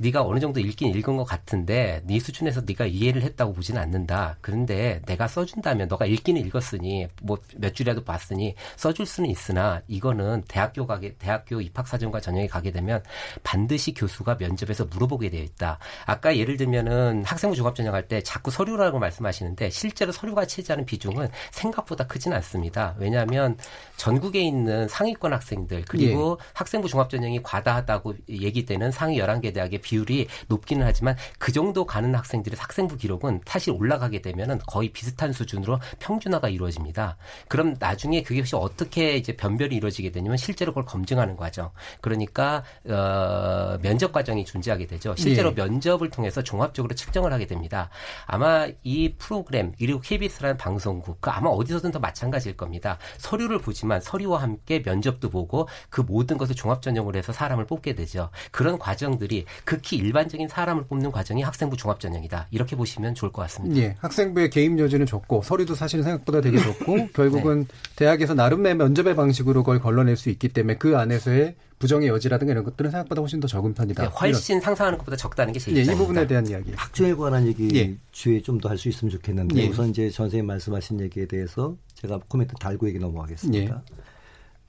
[0.00, 4.36] 네가 어느 정도 읽긴 읽은 것 같은데 네 수준에서 네가 이해를 했다고 보지는 않는다.
[4.40, 10.86] 그런데 내가 써준다면 너가 읽기는 읽었으니 뭐 몇 줄이라도 봤으니 써줄 수는 있으나 이거는 대학교
[10.86, 13.02] 가게 대학교 입학 사정과 전형에 가게 되면
[13.42, 15.78] 반드시 교수가 면접에서 물어보게 되어 있다.
[16.06, 21.28] 아까 예를 들면은 학생부 종합 전형 할 때 자꾸 서류라고 말씀하시는데 실제로 서류가 차지하는 비중은
[21.50, 22.94] 생각보다 크지는 않습니다.
[22.98, 23.58] 왜냐하면
[23.96, 26.46] 전국에 있는 상위권 학생들 그리고 예.
[26.54, 32.58] 학생부 종합 전형이 과다하다고 얘기되는 상위 11개 대학의 비율이 높기는 하지만 그 정도 가는 학생들의
[32.58, 37.16] 학생부 기록은 사실 올라가게 되면은 거의 비슷한 수준으로 평준화가 이루어집니다.
[37.48, 41.70] 그럼 나중에 그게 혹시 어떻게 이제 변별이 이루어지게 되냐면 실제로 그걸 검증하는 과정.
[42.02, 45.14] 그러니까 어, 면접 과정이 존재하게 되죠.
[45.16, 45.54] 실제로 예.
[45.54, 47.88] 면접을 통해서 종합적으로 측정을 하게 됩니다.
[48.26, 52.98] 아마 이 프로그램 그리고 KBS라는 방송국 그 아마 어디서든 더 마찬가지일 겁니다.
[53.16, 58.28] 서류를 보지만 서류와 함께 면접도 보고 그 모든 것을 종합 전형으로 해서 사람을 뽑게 되죠.
[58.50, 59.46] 그런 과정들이
[59.78, 62.48] 극히 일반적인 사람을 뽑는 과정이 학생부 종합전형이다.
[62.50, 63.76] 이렇게 보시면 좋을 것 같습니다.
[63.80, 67.10] 예, 학생부의 개입 여지는 적고 서류도 사실 생각보다 되게 적고 네.
[67.14, 67.66] 결국은 네.
[67.96, 72.90] 대학에서 나름의 면접의 방식으로 그걸 걸러낼 수 있기 때문에 그 안에서의 부정의 여지라든가 이런 것들은
[72.90, 74.02] 생각보다 훨씬 더 적은 편이다.
[74.02, 74.60] 네, 훨씬 이런.
[74.62, 76.72] 상상하는 것보다 적다는 게제 예, 이 부분에 대한 이야기.
[76.74, 77.94] 학종에 관한 얘기 예.
[78.10, 79.68] 주에 좀 더 할 수 있으면 좋겠는데 예.
[79.68, 83.82] 우선 이제 선생님 말씀하신 얘기에 대해서 제가 코멘트 달고 얘기 넘어가겠습니다.
[83.92, 83.98] 예.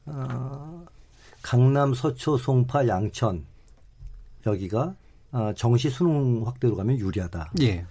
[0.05, 0.85] 어,
[1.41, 3.45] 강남, 서초, 송파, 양천
[4.45, 4.95] 여기가
[5.31, 7.51] 어, 정시 수능 확대로 가면 유리하다.
[7.61, 7.85] 예.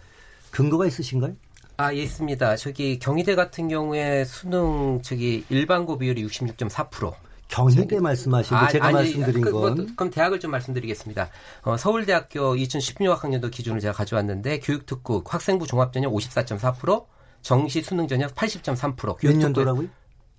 [0.51, 1.35] 근거가 있으신가요?
[1.77, 2.57] 아, 예, 있습니다.
[2.57, 7.15] 저기 경희대 같은 경우에 수능 저기 일반고 비율이 66.4%.
[7.47, 9.75] 경희대 말씀하신 거 아, 제가 아니, 말씀드린 그, 건.
[9.77, 11.31] 뭐, 그럼 대학을 좀 말씀드리겠습니다.
[11.63, 17.07] 어, 서울대학교 2016학년도 기준을 제가 가져왔는데 교육특구 학생부 종합전형 54.4%,
[17.43, 19.17] 정시 수능 전형 80.3%.
[19.23, 19.89] 몇 년도라고요?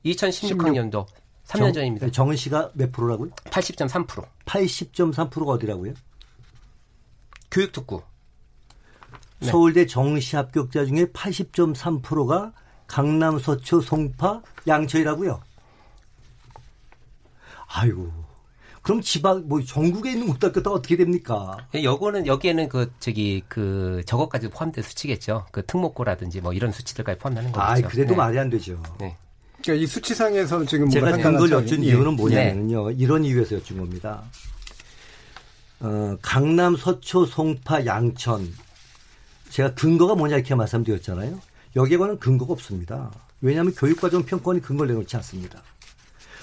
[0.05, 1.05] 2016학년도.
[1.49, 2.11] 3년 정, 전입니다.
[2.11, 3.31] 정시가 몇 프로라고요?
[3.45, 4.23] 80.3%.
[4.45, 5.93] 80.3%가 어디라고요?
[7.49, 8.03] 교육특구.
[9.39, 9.47] 네.
[9.47, 12.53] 서울대 정시 합격자 중에 80.3%가
[12.85, 15.41] 강남, 서초, 송파, 양천이라고요.
[17.67, 18.11] 아이고.
[18.81, 21.57] 그럼 지방 뭐 전국에 있는 고등학교 어떻게 됩니까?
[21.75, 25.45] 예, 여거는 여기에는 그 저기 그 저것까지 포함된 수치겠죠.
[25.51, 27.63] 그 특목고라든지 뭐 이런 수치들까지 포함하는 거죠.
[27.63, 28.15] 아, 그래도 네.
[28.15, 28.81] 말이 안 되죠.
[28.99, 29.17] 네.
[29.69, 32.89] 그러니까 이 수치상에서는 지금 제가 근거를 여쭌 이유는 뭐냐면요.
[32.89, 32.95] 네.
[32.97, 34.23] 이런 이유에서 여쭌 겁니다.
[35.79, 38.51] 어, 강남, 서초, 송파, 양천.
[39.49, 41.39] 제가 근거가 뭐냐 이렇게 말씀드렸잖아요.
[41.75, 43.11] 여기에 관한 근거가 없습니다.
[43.41, 45.61] 왜냐하면 교육과정 평가원이 근거를 내놓지 않습니다.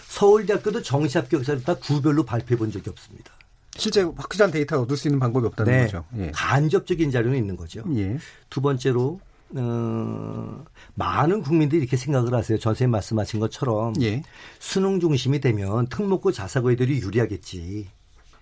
[0.09, 3.33] 서울대학교도 정시 합격자를 다 구별로 발표해 본 적이 없습니다.
[3.77, 5.85] 실제 확실한 데이터를 얻을 수 있는 방법이 없다는 네.
[5.85, 6.05] 거죠.
[6.16, 6.31] 예.
[6.33, 7.83] 간접적인 자료는 있는 거죠.
[7.97, 8.16] 예.
[8.49, 9.20] 두 번째로
[9.55, 12.59] 어, 많은 국민들이 이렇게 생각을 하세요.
[12.59, 14.23] 전 선생님 말씀하신 것처럼 예.
[14.59, 17.89] 수능 중심이 되면 특목고 자사고 애들이 유리하겠지.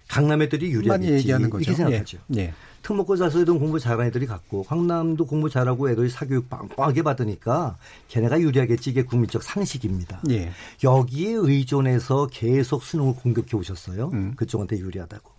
[0.08, 1.28] 강남 애들이 유리하겠지.
[1.28, 2.18] 이렇게 생각하죠.
[2.36, 2.40] 예.
[2.40, 2.54] 예.
[2.82, 7.76] 특목고 자사고 애들은 공부 잘하는 애들이 같고 강남도 공부 잘하고 애들이 사교육 빵빵하게 받으니까
[8.08, 8.90] 걔네가 유리하겠지.
[8.90, 10.20] 이게 국민적 상식입니다.
[10.30, 10.52] 예.
[10.82, 14.10] 여기에 의존해서 계속 수능을 공격해 오셨어요.
[14.12, 14.34] 음.
[14.36, 15.30] 그쪽한테 유리하다고.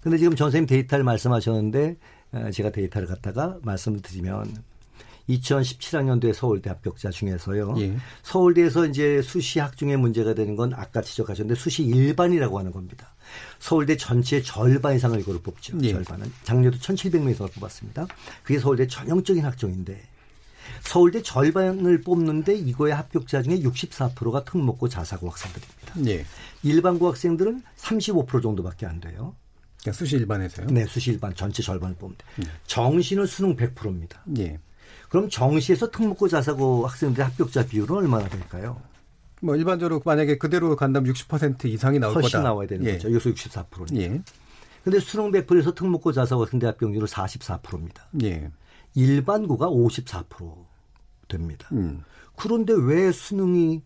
[0.00, 1.96] 근데 지금 전 선생님 데이터를 말씀하셨는데
[2.32, 4.73] 어, 제가 데이터를 갖다가 말씀을 드리면
[5.28, 7.74] 2017학년도에 서울대 합격자 중에서요.
[7.78, 7.96] 예.
[8.22, 13.14] 서울대에서 이제 수시 학중에 문제가 되는 건 아까 지적하셨는데 수시 일반이라고 하는 겁니다.
[13.58, 15.78] 서울대 전체 절반 이상을 이거를 뽑죠.
[15.82, 15.92] 예.
[15.92, 16.30] 절반은.
[16.44, 18.06] 작년도 1,700명 이상을 뽑았습니다.
[18.42, 20.00] 그게 서울대 전형적인 학종인데
[20.82, 26.10] 서울대 절반을 뽑는데 이거의 합격자 중에 64%가 특목고 자사고 학생들입니다.
[26.10, 26.26] 예.
[26.62, 29.34] 일반고 학생들은 35% 정도밖에 안 돼요.
[29.80, 30.66] 그러니까 수시 일반에서요?
[30.68, 32.44] 네, 수시 일반 전체 절반을 뽑는데 음.
[32.66, 34.22] 정시는 수능 100%입니다.
[34.38, 34.58] 예.
[35.08, 38.80] 그럼 정시에서 특목고 자사고 학생들의 합격자 비율은 얼마나 될까요?
[39.40, 42.42] 뭐 일반적으로 만약에 그대로 간다면 60% 이상이 나올 훨씬 거다.
[42.42, 42.92] 나와야 되는 예.
[42.92, 43.12] 거죠.
[43.12, 43.96] 여기서 64%.
[43.96, 44.22] 예.
[44.82, 48.06] 근데 수능 100%에서 특목고 자사고 학생대 합격률은 44%입니다.
[48.22, 48.50] 예.
[48.94, 50.54] 일반고가 54%
[51.28, 51.68] 됩니다.
[51.72, 52.04] 음.
[52.36, 53.82] 그런데 왜 수능이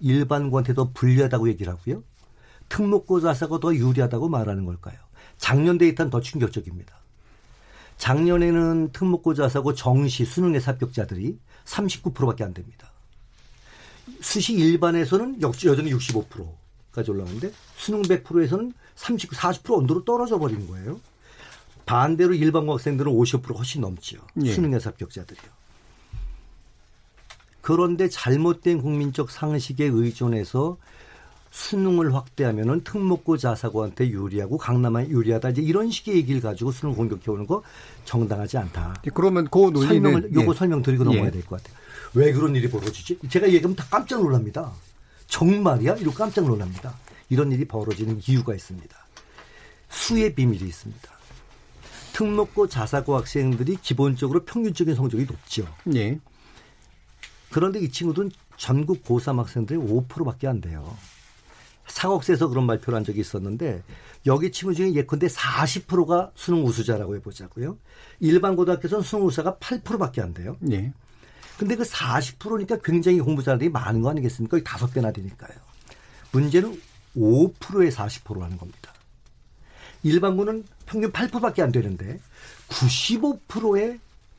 [0.00, 2.02] 일반고한테 더 불리하다고 얘기를 하고요?
[2.68, 4.96] 특목고 자사가 더 유리하다고 말하는 걸까요?
[5.38, 6.94] 작년 데이터는 더 충격적입니다.
[7.98, 12.90] 작년에는 특목고 자사고 정시 수능에서 합격자들이 39%밖에 안 됩니다.
[14.20, 21.00] 수시 일반에서는 역시 여전히 65%까지 올라가는데 수능 100%에서는 39, 40% 언더로 떨어져 버리는 거예요.
[21.86, 24.20] 반대로 일반고 학생들은 50% 훨씬 넘지요.
[24.42, 24.52] 예.
[24.52, 25.52] 수능에서 합격자들이요.
[27.60, 30.76] 그런데 잘못된 국민적 상식에 의존해서
[31.54, 37.46] 수능을 확대하면은 특목고 자사고한테 유리하고 강남에 유리하다 이제 이런 식의 얘기를 가지고 수능 공격해 오는
[37.46, 37.62] 거
[38.04, 39.02] 정당하지 않다.
[39.06, 40.58] 예, 그러면 그 논리는 설명을 요거 예.
[40.58, 41.30] 설명 드리고 넘어가야 예.
[41.30, 41.78] 될것 같아요.
[42.14, 43.20] 왜 그런 일이 벌어지지?
[43.28, 44.72] 제가 얘기하면 다 깜짝 놀랍니다.
[45.28, 45.94] 정말이야?
[45.94, 46.98] 이러고 깜짝 놀랍니다.
[47.30, 48.96] 이런 일이 벌어지는 이유가 있습니다.
[49.90, 51.08] 수의 비밀이 있습니다.
[52.14, 55.68] 특목고 자사고 학생들이 기본적으로 평균적인 성적이 높죠.
[55.94, 56.18] 예.
[57.52, 60.96] 그런데 이 친구들은 전국 고3 학생들이 5%밖에 안 돼요.
[61.86, 63.82] 사곡세에서 그런 발표를 한 적이 있었는데
[64.26, 67.78] 여기 친구 중에 예컨대 40%가 수능 우수자라고 해보자고요.
[68.20, 70.56] 일반 고등학교에서는 수능 우수자가 8%밖에 안 돼요.
[70.70, 70.92] 예.
[71.58, 74.58] 근데 그 40%니까 굉장히 공부 잘하는 애들이 많은 거 아니겠습니까?
[74.64, 75.56] 다섯 배나 되니까요.
[76.32, 76.80] 문제는
[77.16, 78.92] 5%에 40%라는 겁니다.
[80.02, 82.18] 일반고는 평균 8%밖에 안 되는데
[82.68, 83.98] 95%에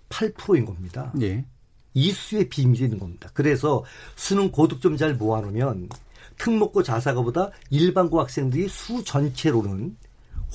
[0.09, 1.11] 8%인 겁니다.
[1.21, 1.45] 예.
[1.93, 3.29] 이 수의 비밀이 있는 겁니다.
[3.33, 3.83] 그래서
[4.15, 5.89] 수능 고득점 잘 모아놓으면
[6.37, 9.95] 특목고 자사고보다 일반고 학생들이 수 전체로는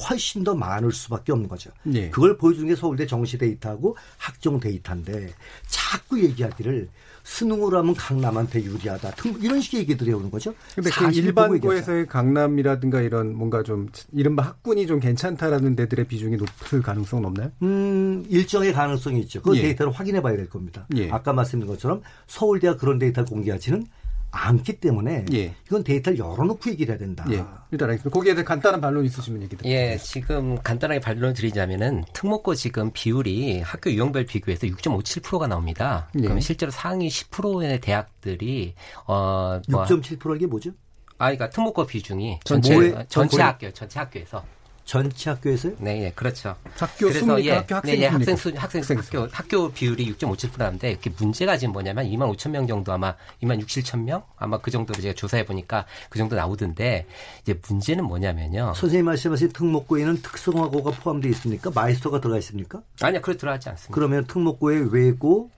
[0.09, 1.71] 훨씬 더 많을 수밖에 없는 거죠.
[1.93, 2.09] 예.
[2.11, 5.31] 그걸 보여주는 게 서울대 정시 데이터하고 학종 데이터인데
[5.67, 6.89] 자꾸 얘기하기를
[7.23, 9.11] 수능으로 하면 강남한테 유리하다.
[9.11, 10.55] 특- 이런 식의 얘기들이 오는 거죠.
[10.75, 11.11] 근데 그.
[11.13, 17.51] 일반고에서의 강남이라든가 이런 뭔가 좀 이른바 학군이 좀 괜찮다라는 데들의 비중이 높을 가능성은 없나요?
[17.63, 19.43] 음, 일정의 가능성이 있죠.
[19.43, 19.63] 그 예.
[19.63, 20.87] 데이터를 확인해 봐야 될 겁니다.
[20.97, 21.11] 예.
[21.11, 23.85] 아까 말씀드린 것처럼 서울대가 그런 데이터를 공개하지는
[24.33, 25.55] 않기 때문에 예.
[25.67, 27.25] 이건 데이터를 열어놓고 얘기를 해야 된다.
[27.31, 27.45] 예.
[27.73, 28.11] 일단 알겠습니다.
[28.11, 29.73] 거기에 대해 간단한 반론 있으시면 얘기 드릴게요.
[29.73, 36.09] 예, 지금 간단하게 반론을 드리자면은 특목고 지금 비율이 학교 유형별 비교해서 6.57%가 나옵니다.
[36.17, 36.21] 예.
[36.23, 38.75] 그러면 실제로 상위 10%의 대학들이
[39.07, 40.71] 어 뭐, 6.7%가 이게 뭐죠?
[41.19, 44.43] 아, 그러니까 특목고 비중이 전체- 전체 학교 전체 학교에서
[44.91, 45.75] 전체 학교에서요?
[45.79, 46.57] 네, 예, 그렇죠.
[46.77, 47.59] 학교 수입니까?
[47.59, 48.35] 학교 학생 네, 예, 학생?
[48.35, 52.93] 수 학생 수 학교 학교 비율이 6.57%인데 이게 문제가 지금 뭐냐면 2만 5천 명 정도
[52.93, 57.07] 아마 2만 6, 7천 명 아마 그 정도로 제가 조사해 보니까 그 정도 나오던데
[57.41, 58.73] 이제 문제는 뭐냐면요.
[58.75, 61.71] 선생님 말씀하신 특목고에는 특성화고가 포함되어 있습니까?
[61.73, 62.83] 마이스터가 들어가 있습니까?
[63.01, 63.95] 아니요, 그렇게 들어가지 않습니다.
[63.95, 65.51] 그러면 특목고에 외고,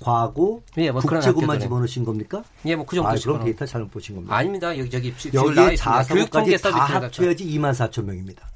[0.00, 2.42] 과고, 예, 뭐 그런 국제고만 집어넣으신 겁니까?
[2.64, 4.34] 예, 뭐 그 정도 아, 그럼 데이터 잘못 보신 겁니다.
[4.34, 4.76] 아닙니다.
[4.76, 8.51] 여기 저기 여기에 자사고까지 다 합쳐야지 2만 4천 명입니다.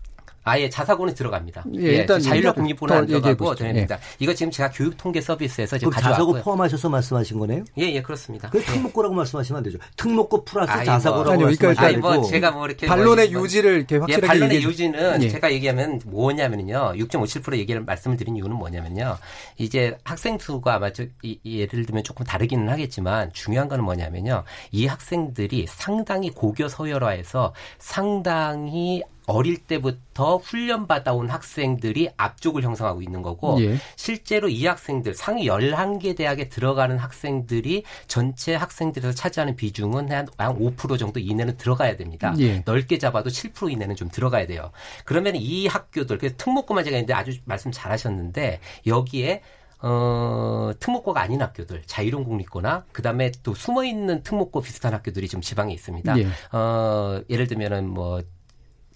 [0.46, 1.64] 아예 자사고는 들어갑니다.
[1.74, 3.56] 예, 예, 일단 자율형 공립고는 안 들어가고.
[3.56, 3.98] 됩니다.
[4.20, 6.42] 이거 지금 제가 교육 통계 서비스에서 지금 그럼 자사고 가져왔고요.
[6.44, 7.64] 포함하셔서 말씀하신 거네요?
[7.78, 8.48] 예, 예, 그렇습니다.
[8.50, 8.62] 그 예.
[8.62, 9.78] 특목고라고 말씀하시면 안 되죠.
[9.96, 11.50] 특목고 플러스 아이, 자사고라고 뭐.
[11.58, 14.70] 그러니까 아니, 뭐 되고 제가 뭐 이렇게 반론의 뭐, 유지를 이렇게 예, 확실하게 반론의 얘기해
[14.70, 15.28] 유지는 예.
[15.28, 16.92] 제가 얘기하면 뭐냐면요.
[16.94, 19.18] 6.57% 얘기를 말씀을 드린 이유는 뭐냐면요.
[19.58, 24.44] 이제 학생 수가 아마 저, 이, 이 예를 들면 조금 다르기는 하겠지만 중요한 거는 뭐냐면요.
[24.70, 33.76] 이 학생들이 상당히 고교 서열화해서 상당히 어릴 때부터 훈련받아온 학생들이 앞쪽을 형성하고 있는 거고 예.
[33.96, 41.20] 실제로 이 학생들 상위 11개 대학에 들어가는 학생들이 전체 학생들에서 차지하는 비중은 한, 한5% 정도
[41.20, 42.34] 이내는 들어가야 됩니다.
[42.38, 42.62] 예.
[42.64, 44.70] 넓게 잡아도 7% 이내는 좀 들어가야 돼요.
[45.04, 49.42] 그러면 이 학교들 그래서 특목고만 제가 있는데 아주 말씀 잘하셨는데 여기에
[49.80, 56.18] 어, 특목고가 아닌 학교들, 자유로운국립고나 그다음에 또 숨어 있는 특목고 비슷한 학교들이 좀 지방에 있습니다.
[56.18, 56.26] 예.
[56.56, 58.22] 어, 예를 들면은 뭐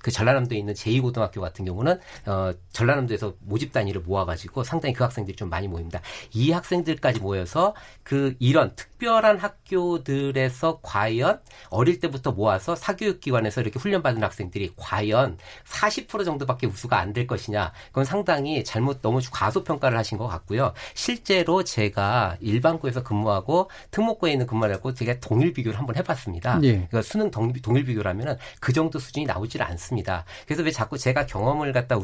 [0.02, 5.48] 그 전라남도에 있는 제2고등학교 같은 경우는 어 전라남도에서 모집 단위를 모아가지고 상당히 그 학생들이 좀
[5.50, 6.00] 많이 모입니다.
[6.32, 14.72] 이 학생들까지 모여서 그 이런 특별한 학교들에서 과연 어릴 때부터 모아서 사교육기관에서 이렇게 훈련받은 학생들이
[14.76, 15.36] 과연
[15.66, 17.72] 40% 정도밖에 우수가 안 될 것이냐?
[17.88, 20.72] 그건 상당히 잘못 너무 과소평가를 하신 것 같고요.
[20.94, 26.60] 실제로 제가 일반고에서 근무하고 특목고에 있는 근무를 하고 제가 동일 비교를 한번 해봤습니다.
[26.62, 26.72] 예.
[26.72, 29.89] 그러니까 수능 동일 비교라면은 그 정도 수준이 나오질 않습니다.
[29.90, 30.24] 않습니다.
[30.46, 31.98] 그래서 왜 자꾸 제가 경험을 갖다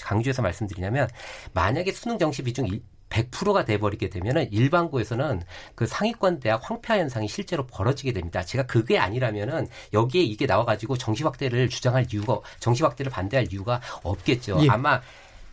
[0.00, 1.08] 강조해서 말씀드리냐면
[1.54, 2.68] 만약에 수능 정시 비중
[3.08, 5.42] 100%가 돼버리게 되면은 일반고에서는
[5.74, 8.42] 그 상위권 대학 황폐화 현상이 실제로 벌어지게 됩니다.
[8.42, 14.58] 제가 그게 아니라면은 여기에 이게 나와가지고 정시 확대를 주장할 이유가 정시 확대를 반대할 이유가 없겠죠.
[14.62, 14.68] 예.
[14.68, 15.00] 아마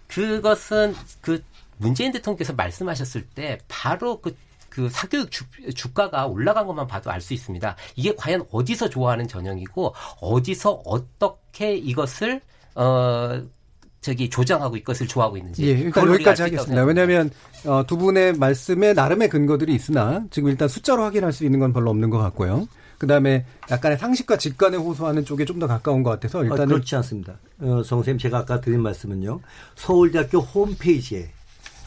[0.07, 1.43] 그것은 그
[1.77, 4.35] 문재인 대통령께서 말씀하셨을 때 바로 그
[4.75, 7.75] 그 사교육 주, 주가가 올라간 것만 봐도 알 수 있습니다.
[7.95, 12.41] 이게 과연 어디서 좋아하는 전형이고 어디서 어떻게 이것을
[12.75, 13.41] 어
[14.01, 15.65] 저기 조장하고 이것을 좋아하고 있는지.
[15.65, 16.83] 예, 일단 여기까지 하겠습니다.
[16.83, 17.31] 왜냐하면
[17.65, 21.89] 어, 두 분의 말씀에 나름의 근거들이 있으나 지금 일단 숫자로 확인할 수 있는 건 별로
[21.89, 22.67] 없는 것 같고요.
[22.97, 26.95] 그 다음에 약간의 상식과 직관에 호소하는 쪽에 좀 더 가까운 것 같아서 일단은 아, 그렇지
[26.97, 27.33] 않습니다.
[27.61, 29.39] 어, 정선생님 제가 아까 드린 말씀은요.
[29.75, 31.31] 서울대학교 홈페이지에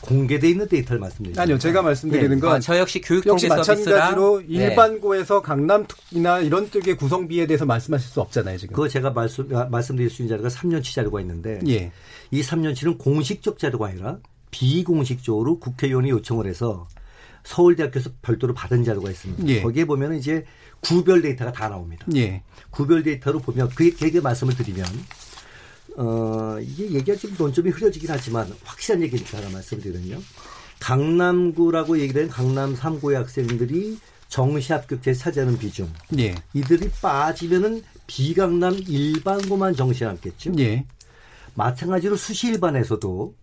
[0.01, 1.42] 공개돼 있는 데이터를 말씀드립니다.
[1.42, 2.40] 아니요, 제가 말씀드리는 네.
[2.40, 4.46] 건 아, 저 역시 교육 역시 마찬가지로 네.
[4.49, 8.74] 일반고에서 강남 특이나 이런 쪽의 구성비에 대해서 말씀하실 수 없잖아요, 지금.
[8.74, 11.92] 그거 제가 말씀 말씀드릴 수 있는 자료가 3년치 자료가 있는데 예.
[12.30, 14.18] 이 3년치는 공식적 자료가 아니라
[14.51, 16.86] 비공식적으로 국회의원이 요청을 해서
[17.44, 19.46] 서울대학교에서 별도로 받은 자료가 있습니다.
[19.49, 19.62] 예.
[19.62, 20.44] 거기에 보면 이제
[20.80, 22.07] 구별 데이터가 다 나옵니다.
[22.14, 22.42] 예.
[22.70, 24.86] 구별 데이터로 보면 그 얘기 말씀을 드리면
[25.99, 30.20] 어, 이게 얘기가 지금 논점이 흐려지긴 하지만 확실한 얘기니까 하나 말씀드리면요.
[30.78, 35.92] 강남구라고 얘기된 강남 3구의 학생들이 정시 합격제 차지하는 비중.
[36.18, 36.36] 예.
[36.55, 40.53] 이들이 빠지면은 비강남 일반고만 정시 남겠죠.
[40.61, 40.84] 예.
[41.55, 43.34] 마찬가지로 수시 일반에서도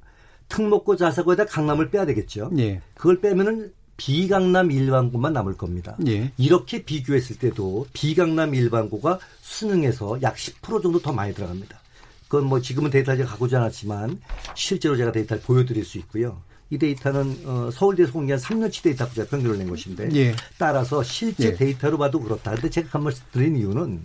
[0.47, 2.51] 특목고 자사고에다 강남을 빼야 되겠죠.
[2.57, 2.81] 예.
[2.93, 5.97] 그걸 빼면은 비강남 일반고만 남을 겁니다.
[6.07, 6.31] 예.
[6.37, 11.79] 이렇게 비교했을 때도 비강남 일반고가 수능에서 약 10% 정도 더 많이 들어갑니다.
[12.28, 14.21] 그건 뭐 지금은 데이터를 제가 갖고 오지 않았지만
[14.55, 16.41] 실제로 제가 데이터를 보여드릴 수 있고요.
[16.69, 20.36] 이 데이터는 어, 서울대에서 공개한 3년치 데이터 제가 평균을 낸 것인데 예.
[20.57, 21.53] 따라서 실제 예.
[21.53, 22.51] 데이터로 봐도 그렇다.
[22.51, 24.01] 근데 제가 한 말씀 드린 이유는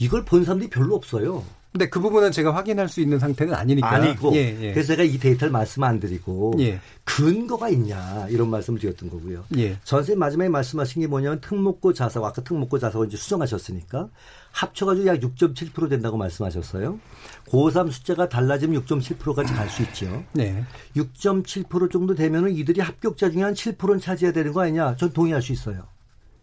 [0.00, 1.44] 이걸 본 사람들이 별로 없어요.
[1.74, 3.90] 근데 그 부분은 제가 확인할 수 있는 상태는 아니니까.
[3.90, 4.32] 아니고.
[4.36, 4.72] 예, 예.
[4.72, 6.78] 그래서 제가 이 데이터를 말씀 안 드리고 예.
[7.02, 9.44] 근거가 있냐 이런 말씀을 드렸던 거고요.
[9.56, 9.72] 예.
[9.82, 14.08] 전선생 마지막에 말씀하신 게 뭐냐면 특목고 자사고 아까 특목고 자사고 이제 수정하셨으니까
[14.52, 17.00] 합쳐가지고 약 6.7% 된다고 말씀하셨어요.
[17.48, 20.22] 고3 숫자가 달라지면 6.7%까지 갈 수 있죠.
[20.32, 20.64] 네.
[20.94, 24.94] 6.7% 정도 되면은 이들이 합격자 중에 한 7%는 차지해야 되는 거 아니냐?
[24.94, 25.88] 전 동의할 수 있어요.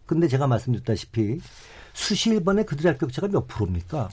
[0.04, 1.38] 근데 제가 말씀드렸다시피
[1.94, 4.10] 수시 1번에 그들의 합격자가 몇 프로입니까?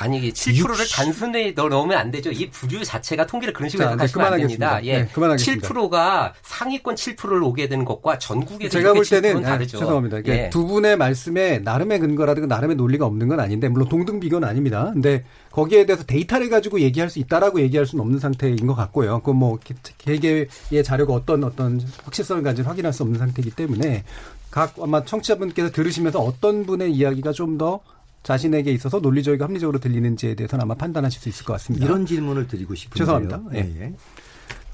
[0.00, 0.96] 아니 이게 7%를 60...
[0.96, 2.30] 단순히 넣으면 안 되죠.
[2.30, 4.82] 이 부류 자체가 통계를 그런 식으로 해석하시면 안 됩니다.
[4.84, 5.02] 예.
[5.02, 9.76] 네, 7%가 상위권 7%를 오게 되는 것과 전국에서 제가 볼 때는 다르죠.
[9.76, 10.24] 아, 죄송합니다.
[10.24, 10.48] 예.
[10.48, 14.88] 두 분의 말씀에 나름의 근거라든가 나름의 논리가 없는 건 아닌데 물론 동등 비교는 아닙니다.
[14.94, 15.22] 근데
[15.52, 19.20] 거기에 대해서 데이터를 가지고 얘기할 수 있다라고 얘기할 수는 없는 상태인 것 같고요.
[19.20, 19.58] 그뭐
[19.98, 20.48] 개개의
[20.82, 24.04] 자료가 어떤 어떤 확실성을 가진 확인할 수 없는 상태이기 때문에
[24.50, 27.80] 각 아마 청취자분께서 들으시면서 어떤 분의 이야기가 좀더
[28.22, 31.86] 자신에게 있어서 논리적이고 합리적으로 들리는지에 대해서는 아마 판단하실 수 있을 것 같습니다.
[31.86, 32.98] 이런 질문을 드리고 싶은데요.
[33.04, 33.42] 죄송합니다.
[33.54, 33.58] 예.
[33.80, 33.92] 예.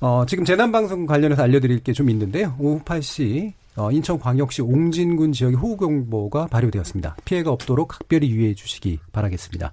[0.00, 2.54] 어, 지금 재난방송 관련해서 알려드릴 게 좀 있는데요.
[2.58, 7.16] 오후 8시 어, 인천광역시 옹진군 지역의 호우경보가 발효되었습니다.
[7.24, 9.72] 피해가 없도록 각별히 유의해 주시기 바라겠습니다.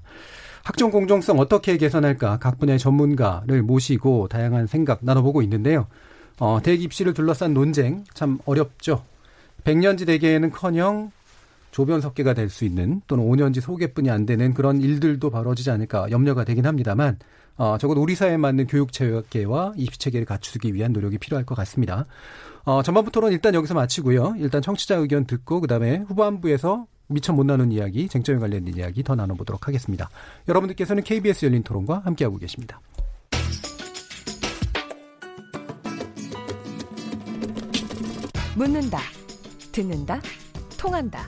[0.63, 5.87] 학종 공정성 어떻게 개선할까 각 분야의 전문가를 모시고 다양한 생각 나눠보고 있는데요.
[6.39, 9.03] 어, 대학 입시를 둘러싼 논쟁 참 어렵죠.
[9.63, 11.11] 백년지 대계에는커녕
[11.73, 16.43] 조변 석계가 될 수 있는 또는 5년지 소개뿐이 안 되는 그런 일들도 벌어지지 않을까 염려가
[16.43, 17.17] 되긴 합니다만
[17.55, 22.05] 어, 적어도 우리 사회에 맞는 교육 체계와 입시 체계를 갖추기 위한 노력이 필요할 것 같습니다.
[22.63, 24.35] 어, 전반부 토론 일단 여기서 마치고요.
[24.37, 29.67] 일단 청취자 의견 듣고 그다음에 후반부에서 미처 못 나눈 이야기, 쟁점에 관련된 이야기 더 나눠보도록
[29.67, 30.09] 하겠습니다.
[30.47, 32.79] 여러분들께서는 KBS 열린 토론과 함께하고 계십니다.
[38.55, 38.99] 묻는다,
[39.71, 40.21] 듣는다,
[40.77, 41.27] 통한다.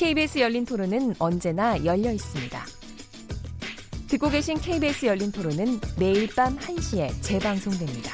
[0.00, 2.58] KBS 열린 토론은 언제나 열려 있습니다.
[4.08, 8.10] 듣고 계신 KBS 열린 토론은 매일 밤 1시에 재방송됩니다.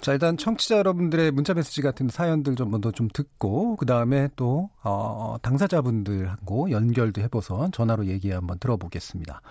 [0.00, 4.70] 자, 일단 청취자 여러분들의 문자 메시지 같은 사연들 좀 먼저 좀 듣고, 그 다음에 또,
[4.82, 9.42] 어, 당사자분들하고 연결도 해보서 전화로 얘기 한번 들어보겠습니다.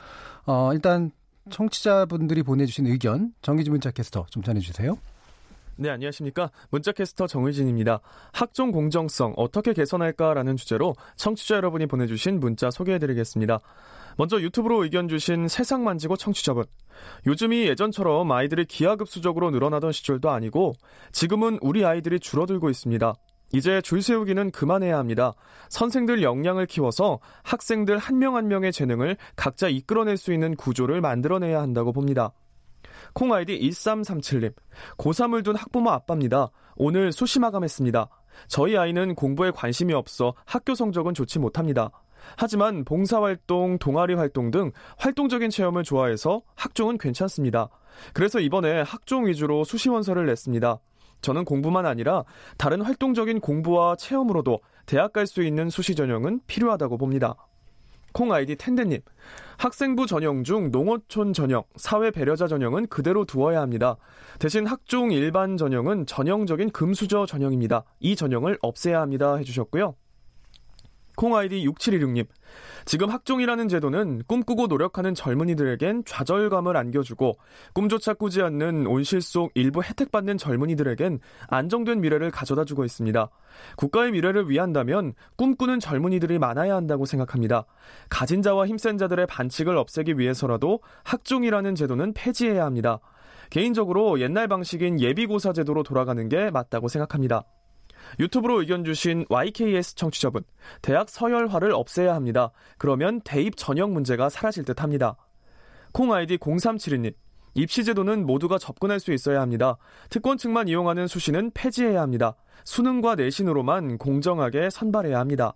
[0.48, 1.12] 어, 일단
[1.52, 4.98] 청취자분들이 보내주신 의견, 정기지 문자 캐스터 좀 전해주세요.
[5.82, 6.52] 네, 안녕하십니까.
[6.72, 8.02] 문자캐스터 정의진입니다.
[8.34, 13.62] 학종 공정성 어떻게 개선할까라는 주제로 청취자 여러분이 보내주신 문자 소개해드리겠습니다.
[14.18, 16.66] 먼저 유튜브로 의견 주신 세상 만지고 청취자분.
[17.28, 20.74] 요즘이 예전처럼 아이들이 기하급수적으로 늘어나던 시절도 아니고
[21.14, 23.14] 지금은 우리 아이들이 줄어들고 있습니다.
[23.54, 25.34] 이제 줄 세우기는 그만해야 합니다.
[25.70, 31.62] 선생들 역량을 키워서 학생들 한 명 한 명의 재능을 각자 이끌어낼 수 있는 구조를 만들어내야
[31.62, 32.34] 한다고 봅니다.
[33.14, 34.54] 콩 아이디 1337님.
[34.98, 36.50] 고3을 둔 학부모 아빠입니다.
[36.76, 38.08] 오늘 수시 마감했습니다.
[38.48, 41.92] 저희 아이는 공부에 관심이 없어 학교 성적은 좋지 못합니다.
[42.38, 47.70] 하지만 봉사활동, 동아리 활동 등 활동적인 체험을 좋아해서 학종은 괜찮습니다.
[48.14, 50.80] 그래서 이번에 학종 위주로 수시원서를 냈습니다.
[51.22, 52.24] 저는 공부만 아니라
[52.58, 57.36] 다른 활동적인 공부와 체험으로도 대학 갈 수 있는 수시 전형은 필요하다고 봅니다.
[58.14, 59.00] 콩 아이디 텐데님.
[59.58, 63.98] 학생부 전형 중 농어촌 전형, 사회 배려자 전형은 그대로 두어야 합니다.
[64.40, 67.84] 대신 학종 일반 전형은 전형적인 금수저 전형입니다.
[68.00, 69.36] 이 전형을 없애야 합니다.
[69.36, 69.96] 해주셨고요.
[71.20, 72.26] 콩 아이디 6716님.
[72.86, 77.38] 지금 학종이라는 제도는 꿈꾸고 노력하는 젊은이들에겐 좌절감을 안겨주고
[77.74, 83.30] 꿈조차 꾸지 않는 온실 속 일부 혜택받는 젊은이들에겐 안정된 미래를 가져다 주고 있습니다.
[83.76, 87.66] 국가의 미래를 위한다면 꿈꾸는 젊은이들이 많아야 한다고 생각합니다.
[88.08, 93.02] 가진 자와 힘센 자들의 반칙을 없애기 위해서라도 학종이라는 제도는 폐지해야 합니다.
[93.50, 97.44] 개인적으로 옛날 방식인 예비고사 제도로 돌아가는 게 맞다고 생각합니다.
[98.20, 100.44] 유튜브로 의견 주신 YKS 청취자분,
[100.82, 102.52] 대학 서열화를 없애야 합니다.
[102.78, 105.16] 그러면 대입 전형 문제가 사라질 듯 합니다.
[105.92, 107.14] 콩 아이디 0372님,
[107.56, 109.78] 입시제도는 모두가 접근할 수 있어야 합니다.
[110.10, 112.36] 특권층만 이용하는 수시는 폐지해야 합니다.
[112.64, 115.54] 수능과 내신으로만 공정하게 선발해야 합니다.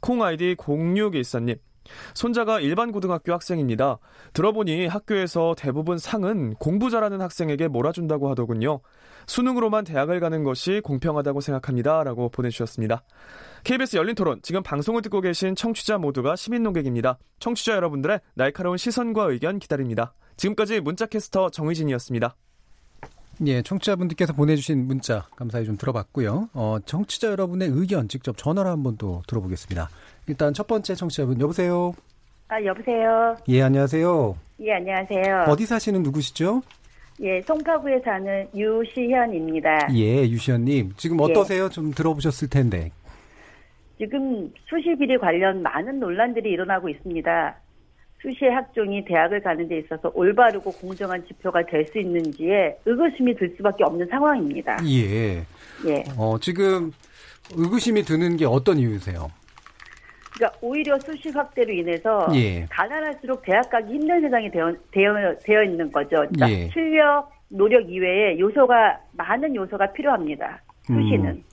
[0.00, 1.58] 콩 아이디 0614님,
[2.14, 3.98] 손자가 일반 고등학교 학생입니다.
[4.32, 8.80] 들어보니 학교에서 대부분 상은 공부 잘하는 학생에게 몰아준다고 하더군요.
[9.30, 12.02] 수능으로만 대학을 가는 것이 공평하다고 생각합니다.
[12.02, 13.04] 라고 보내주셨습니다.
[13.62, 17.16] KBS 열린 토론, 지금 방송을 듣고 계신 청취자 모두가 시민 농객입니다.
[17.38, 20.14] 청취자 여러분들의 날카로운 시선과 의견 기다립니다.
[20.36, 22.34] 지금까지 문자캐스터 정의진이었습니다.
[23.46, 26.50] 예, 청취자분들께서 보내주신 문자 감사히 좀 들어봤고요.
[26.52, 29.88] 어, 청취자 여러분의 의견 직접 전화로 한번 또 들어보겠습니다.
[30.26, 31.94] 일단 첫 번째 청취자분 여보세요.
[32.48, 33.36] 아 여보세요.
[33.48, 34.36] 예 안녕하세요.
[34.62, 35.44] 예 안녕하세요.
[35.46, 36.62] 어디 사시는 누구시죠?
[37.22, 39.88] 예 송파구에 사는 유시현입니다.
[39.94, 41.24] 예 유시현님 지금 예.
[41.24, 41.64] 어떠세요?
[41.64, 41.68] 예.
[41.68, 42.90] 좀 들어보셨을 텐데.
[43.98, 47.56] 지금 수시 비리 관련 많은 논란들이 일어나고 있습니다.
[48.22, 53.84] 수시 학종이 대학을 가는 데 있어서 올바르고 공정한 지표가 될 수 있는지에 의구심이 들 수밖에
[53.84, 54.78] 없는 상황입니다.
[54.86, 55.38] 예.
[55.86, 56.04] 예.
[56.16, 56.90] 어 지금
[57.54, 59.30] 의구심이 드는 게 어떤 이유세요?
[60.40, 62.64] 그러니까 오히려 수시 확대로 인해서 예.
[62.70, 66.08] 가난할수록 대학 가기 힘든 세상이 되어, 되어, 되어 있는 거죠.
[66.32, 66.70] 그러니까 예.
[66.70, 70.62] 실력, 노력 이외에 요소가 많은 요소가 필요합니다.
[70.86, 71.26] 수시는.
[71.26, 71.44] 음,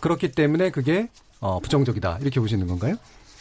[0.00, 1.08] 그렇기 때문에 그게
[1.40, 2.94] 어, 부정적이다 이렇게 보시는 건가요?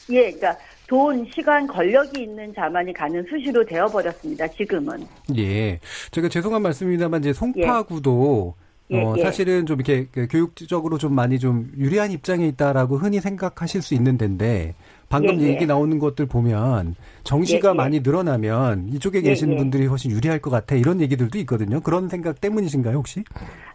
[0.10, 4.46] 예, 그러니까 돈, 시간, 권력이 있는 자만이 가는 수시로 되어버렸습니다.
[4.50, 5.08] 지금은.
[5.38, 5.80] 예.
[6.12, 8.56] 제가 죄송한 말씀입니다만 이제 송파구도
[8.92, 9.22] 예, 어, 예.
[9.22, 14.18] 사실은 좀 이렇게 그 교육적으로 좀 많이 좀 유리한 입장에 있다라고 흔히 생각하실 수 있는
[14.18, 14.76] 데인데
[15.08, 15.50] 방금 예, 예.
[15.50, 17.76] 얘기 나오는 것들 보면 정시가 예, 예.
[17.76, 19.58] 많이 늘어나면 이쪽에 예, 계신 예.
[19.58, 21.80] 분들이 훨씬 유리할 것 같아 이런 얘기들도 있거든요.
[21.82, 23.24] 그런 생각 때문이신가요 혹시?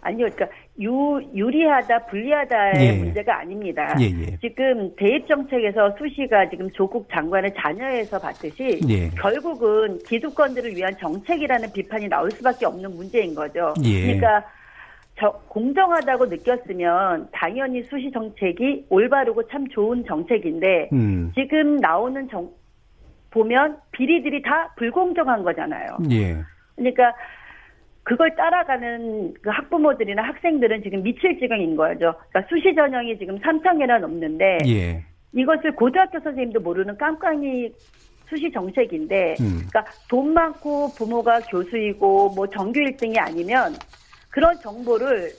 [0.03, 0.47] 아니요, 그러니까
[0.81, 2.93] 유, 유리하다, 불리하다의 예.
[2.93, 3.97] 문제가 아닙니다.
[4.01, 4.39] 예, 예.
[4.41, 9.09] 지금 대입 정책에서 수시가 지금 조국 장관의 자녀에서 봤듯이 예.
[9.11, 13.75] 결국은 기득권들을 위한 정책이라는 비판이 나올 수밖에 없는 문제인 거죠.
[13.85, 14.03] 예.
[14.03, 14.47] 그러니까 저-
[15.49, 21.33] 공정하다고 느꼈으면 당연히 수시 정책이 올바르고 참 좋은 정책인데 음.
[21.35, 22.51] 지금 나오는 정
[23.31, 25.99] 보면 비리들이 다 불공정한 거잖아요.
[26.11, 26.37] 예.
[26.75, 27.15] 그러니까
[28.03, 32.15] 그걸 따라가는 그 학부모들이나 학생들은 지금 미칠 지경인 거죠.
[32.31, 35.05] 그러니까 수시 전형이 지금 3천 개나 넘는데 예.
[35.33, 37.71] 이것을 고등학교 선생님도 모르는 깜깜이
[38.29, 39.67] 수시 정책인데, 음.
[39.69, 43.73] 그러니까 돈 많고 부모가 교수이고 뭐 정규 1등이 아니면
[44.37, 45.31] 그런 정보를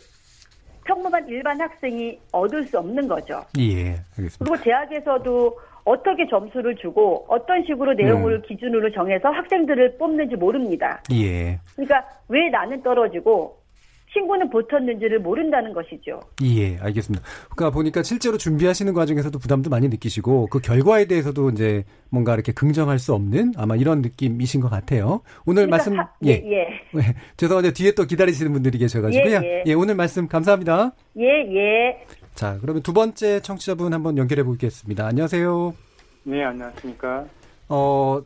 [0.83, 3.45] 평범한 일반 학생이 얻을 수 없는 거죠.
[3.59, 4.37] 예, 알겠습니다.
[4.39, 8.41] 그리고 대학에서도 어떻게 점수를 주고 어떤 식으로 내용을 음.
[8.41, 10.99] 기준으로 정해서 학생들을 뽑는지 모릅니다.
[11.13, 11.59] 예.
[11.75, 13.59] 그러니까 왜 나는 떨어지고
[14.17, 16.19] 친구는 붙었는지를 모른다는 것이죠.
[16.43, 17.23] 예, 알겠습니다.
[17.55, 22.97] 그러니까 보니까 실제로 준비하시는 과정에서도 부담도 많이 느끼시고 그 결과에 대해서도 이제 뭔가 이렇게 긍정할
[22.97, 25.21] 수 없는 아마 이런 느낌이신 것 같아요.
[25.45, 26.67] 오늘 그러니까 말씀 하, 예, 예.
[26.95, 27.01] 예.
[27.37, 29.31] 죄송한데 뒤에 또 기다리시는 분들이 계셔가지고요.
[29.31, 29.63] 예, 예.
[29.67, 30.93] 예, 오늘 말씀 감사합니다.
[31.17, 32.05] 예, 예.
[32.33, 35.05] 자, 그러면 두 번째 청취자분 한번 연결해 보겠습니다.
[35.05, 35.73] 안녕하세요.
[36.23, 37.25] 네, 안녕하십니까.
[37.69, 38.21] 어,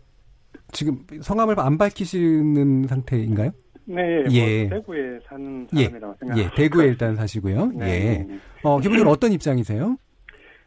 [0.71, 3.51] 지금 성함을 안 밝히시는 상태인가요?
[3.85, 4.67] 네, 예.
[4.67, 5.85] 뭐 대구에 사는 예.
[5.85, 6.37] 사람이라고 생각합니다.
[6.37, 7.71] 예, 대구에 일단 사시고요.
[7.75, 7.99] 네, 예.
[7.99, 8.37] 네, 네.
[8.63, 9.97] 어, 기본적으로 어떤 입장이세요?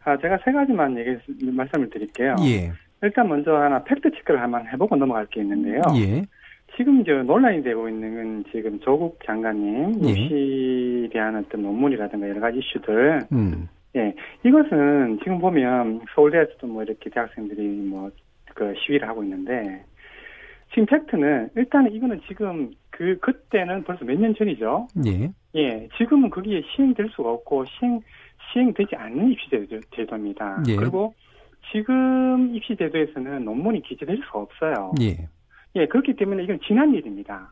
[0.05, 2.37] 아, 제가 세 가지만 얘기 말씀을 드릴게요.
[2.45, 2.73] 예.
[3.03, 5.83] 일단 먼저 하나 팩트 체크를 한번 해보고 넘어갈 게 있는데요.
[5.97, 6.25] 예.
[6.77, 12.59] 지금 이제 논란이 되고 있는 건 지금 조국 장관님 유시에 대한 어떤 논문이라든가 여러 가지
[12.59, 13.21] 이슈들.
[13.33, 13.69] 음.
[13.97, 14.13] 예.
[14.45, 18.11] 이것은 지금 보면 서울대에서도 뭐 이렇게 대학생들이 뭐
[18.55, 19.85] 그 시위를 하고 있는데
[20.71, 24.87] 지금 팩트는 일단 은 이거는 지금 그 그때는 벌써 몇 년 전이죠.
[25.07, 25.33] 예.
[25.57, 25.89] 예.
[25.99, 28.01] 지금은 거기에 시행될 수가 없고 시행
[28.53, 29.49] 시행되지 않는 입시
[29.97, 30.63] 제도입니다.
[30.69, 30.77] 예.
[30.77, 31.13] 그리고
[31.73, 34.93] 지금 입시 제도에서는 논문이 기재될 수가 없어요.
[35.01, 35.29] 예.
[35.75, 35.87] 예.
[35.87, 37.51] 그렇기 때문에 이건 지난 일입니다.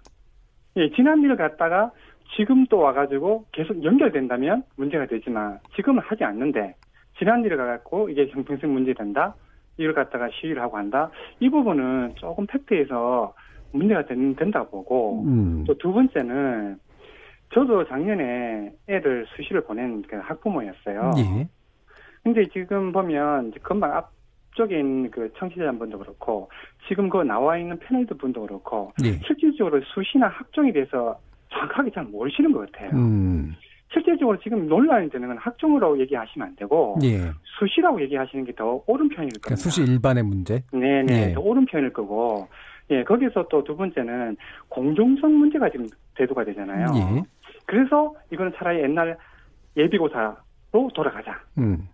[0.76, 0.90] 예.
[0.90, 1.90] 지난 일을 갖다가
[2.36, 6.76] 지금 또 와가지고 계속 연결된다면 문제가 되지만 지금은 하지 않는데
[7.18, 9.34] 지난 일을 갖고 이게 형평성 문제 된다.
[9.76, 11.10] 이걸 갖다가 시위를 하고 한다.
[11.40, 13.34] 이 부분은 조금 팩트에서
[13.72, 15.64] 문제가 된, 된다고 보고 음.
[15.66, 16.78] 또두 번째는
[17.54, 21.12] 저도 작년에 애들 수시를 보낸 그 학부모였어요.
[21.18, 21.48] 예.
[22.22, 26.48] 근데 지금 보면 금방 앞쪽에 있는 그 청취자분도 그렇고
[26.88, 29.12] 지금 그 나와 있는 패널들 분도 그렇고 예.
[29.26, 31.18] 실질적으로 수시나 학종에 대해서
[31.50, 32.90] 정확하게 잘 모르시는 것 같아요.
[32.94, 33.54] 음.
[33.92, 37.30] 실제적으로 지금 논란이 되는 건 학종으로 얘기하시면 안 되고 예.
[37.58, 39.40] 수시라고 얘기하시는 게 더 옳은 편일 겁니다.
[39.42, 40.62] 그러니까 수시 일반의 문제?
[40.72, 41.34] 네네, 예.
[41.34, 42.48] 더 옳은 편일 거고
[42.92, 44.36] 예, 거기서 또 두 번째는
[44.68, 46.86] 공정성 문제가 지금 대두가 되잖아요.
[46.94, 47.22] 예.
[47.66, 49.16] 그래서 이거는 차라리 옛날
[49.76, 51.40] 예비고사로 돌아가자.
[51.58, 51.88] 음.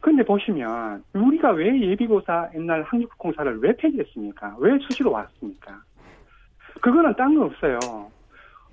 [0.00, 4.56] 근데 보시면 우리가 왜 예비고사 옛날 학력공사를 왜 폐지했습니까?
[4.60, 5.82] 왜 수시로 왔습니까?
[6.80, 7.78] 그거는 딴 거 없어요.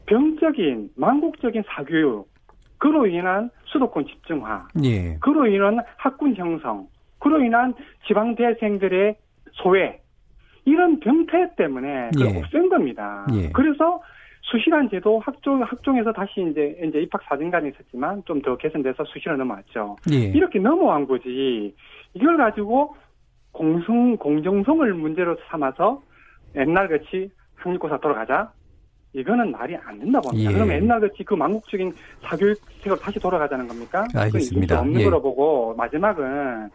[0.05, 2.29] 병적인 망국적인 사교육
[2.77, 5.17] 그로 인한 수도권 집중화, 예.
[5.19, 6.87] 그로 인한 학군 형성,
[7.19, 7.73] 그로 인한
[8.05, 9.15] 지방 대생들의
[9.53, 9.99] 소외
[10.65, 12.37] 이런 병태 때문에 예.
[12.39, 13.25] 없앤 겁니다.
[13.33, 13.49] 예.
[13.49, 14.01] 그래서
[14.41, 19.95] 수시란 제도 학종 학종에서 다시 이제 이제 입학 사진관이 있었지만 좀 더 개선돼서 수시로 넘어왔죠.
[20.11, 20.17] 예.
[20.17, 21.73] 이렇게 넘어간 거지.
[22.13, 22.95] 이걸 가지고
[23.51, 26.01] 공성 공정성을 문제로 삼아서
[26.55, 28.51] 옛날 같이 학력고사 돌아가자.
[29.13, 30.51] 이거는 말이 안 된다 봅니다.
[30.51, 30.53] 예.
[30.53, 34.05] 그럼 옛날 같이 그 망국적인 사교육식으로 다시 돌아가자는 겁니까?
[34.13, 34.81] 알겠습니다.
[34.81, 35.05] 없는 예.
[35.05, 36.69] 거로 보고 마지막은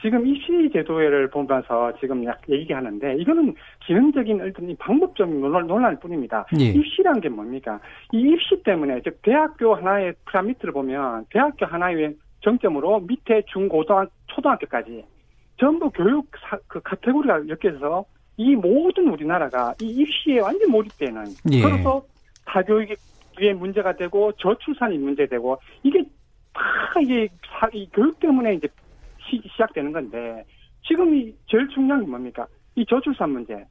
[0.00, 3.54] 지금 입시 제도를 보면서 지금 약 얘기하는데 이거는
[3.86, 6.44] 기능적인 어떤 방법적인 논란, 논란일 뿐입니다.
[6.58, 6.64] 예.
[6.64, 7.80] 입시라는 게 뭡니까?
[8.12, 15.04] 이 입시 때문에 즉 대학교 하나의 피라미드를 보면 대학교 하나의 정점으로 밑에 중고등학 초등학교까지
[15.58, 18.04] 전부 교육 사, 그 카테고리가 엮여서
[18.36, 21.62] 이 모든 우리나라가 이 입시에 완전 몰입되는 예.
[21.62, 22.04] 그래서
[22.46, 26.04] 사교육의 문제가 되고 저출산이 문제되고 이게
[26.52, 28.68] 다 이게 사, 이 교육 때문에 이제
[29.42, 30.44] 시, 작되는 건데
[30.86, 32.46] 지금 이 제일 중요한 게 뭡니까?
[32.76, 33.64] 이 저출산 문제,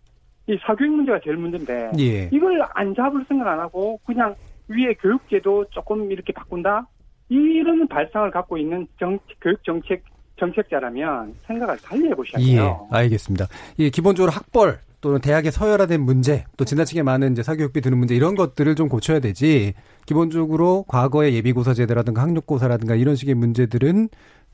[0.47, 2.29] 이 사교육 문제가 제일 문제인데 예.
[2.31, 4.35] 이걸 안 잡을 생각 안 하고 그냥
[4.67, 6.87] 위에 교육제도 조금 이렇게 바꾼다
[7.29, 10.03] 이런 발상을 갖고 있는 정, 교육 정책
[10.39, 12.87] 정책자라면 생각을 달리 해보셔야 돼요.
[12.91, 13.47] 예, 알겠습니다.
[13.79, 18.35] 예, 기본적으로 학벌 또는 대학의 서열화된 문제, 또 지나치게 많은 이제 사교육비 드는 문제 이런
[18.35, 19.73] 것들을 좀 고쳐야 되지.
[20.05, 24.07] 기본적으로 과거의 예비고사 제도라든가 학력고사라든가 이런 식의 문제들은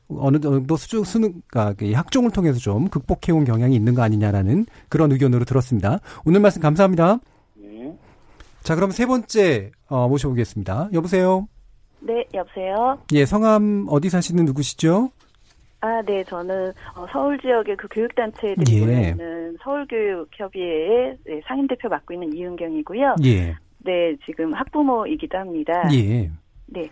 [0.10, 5.12] 어느 정도 수능, 수능, 아, 학종을 통해서 좀 극복해 온 경향이 있는 거 아니냐라는 그런
[5.12, 6.00] 의견으로 들었습니다.
[6.26, 7.20] 오늘 말씀 감사합니다.
[7.56, 7.96] 네.
[8.64, 10.90] 자, 그럼 세 번째 어, 모셔보겠습니다.
[10.94, 11.48] 여보세요.
[12.00, 13.00] 네, 여보세요.
[13.14, 15.12] 예, 성함 어디 사시는 누구시죠?
[15.82, 19.12] 아, 네, 저는 어, 서울 지역의 그 교육단체들이 예.
[19.12, 23.16] 모는 서울교육협의회의 네, 상임 대표 맡고 있는 이은경이고요.
[23.26, 23.56] 예.
[23.80, 25.90] 네, 지금 학부모이기도 합니다.
[25.94, 26.30] 예.
[26.66, 26.90] 네.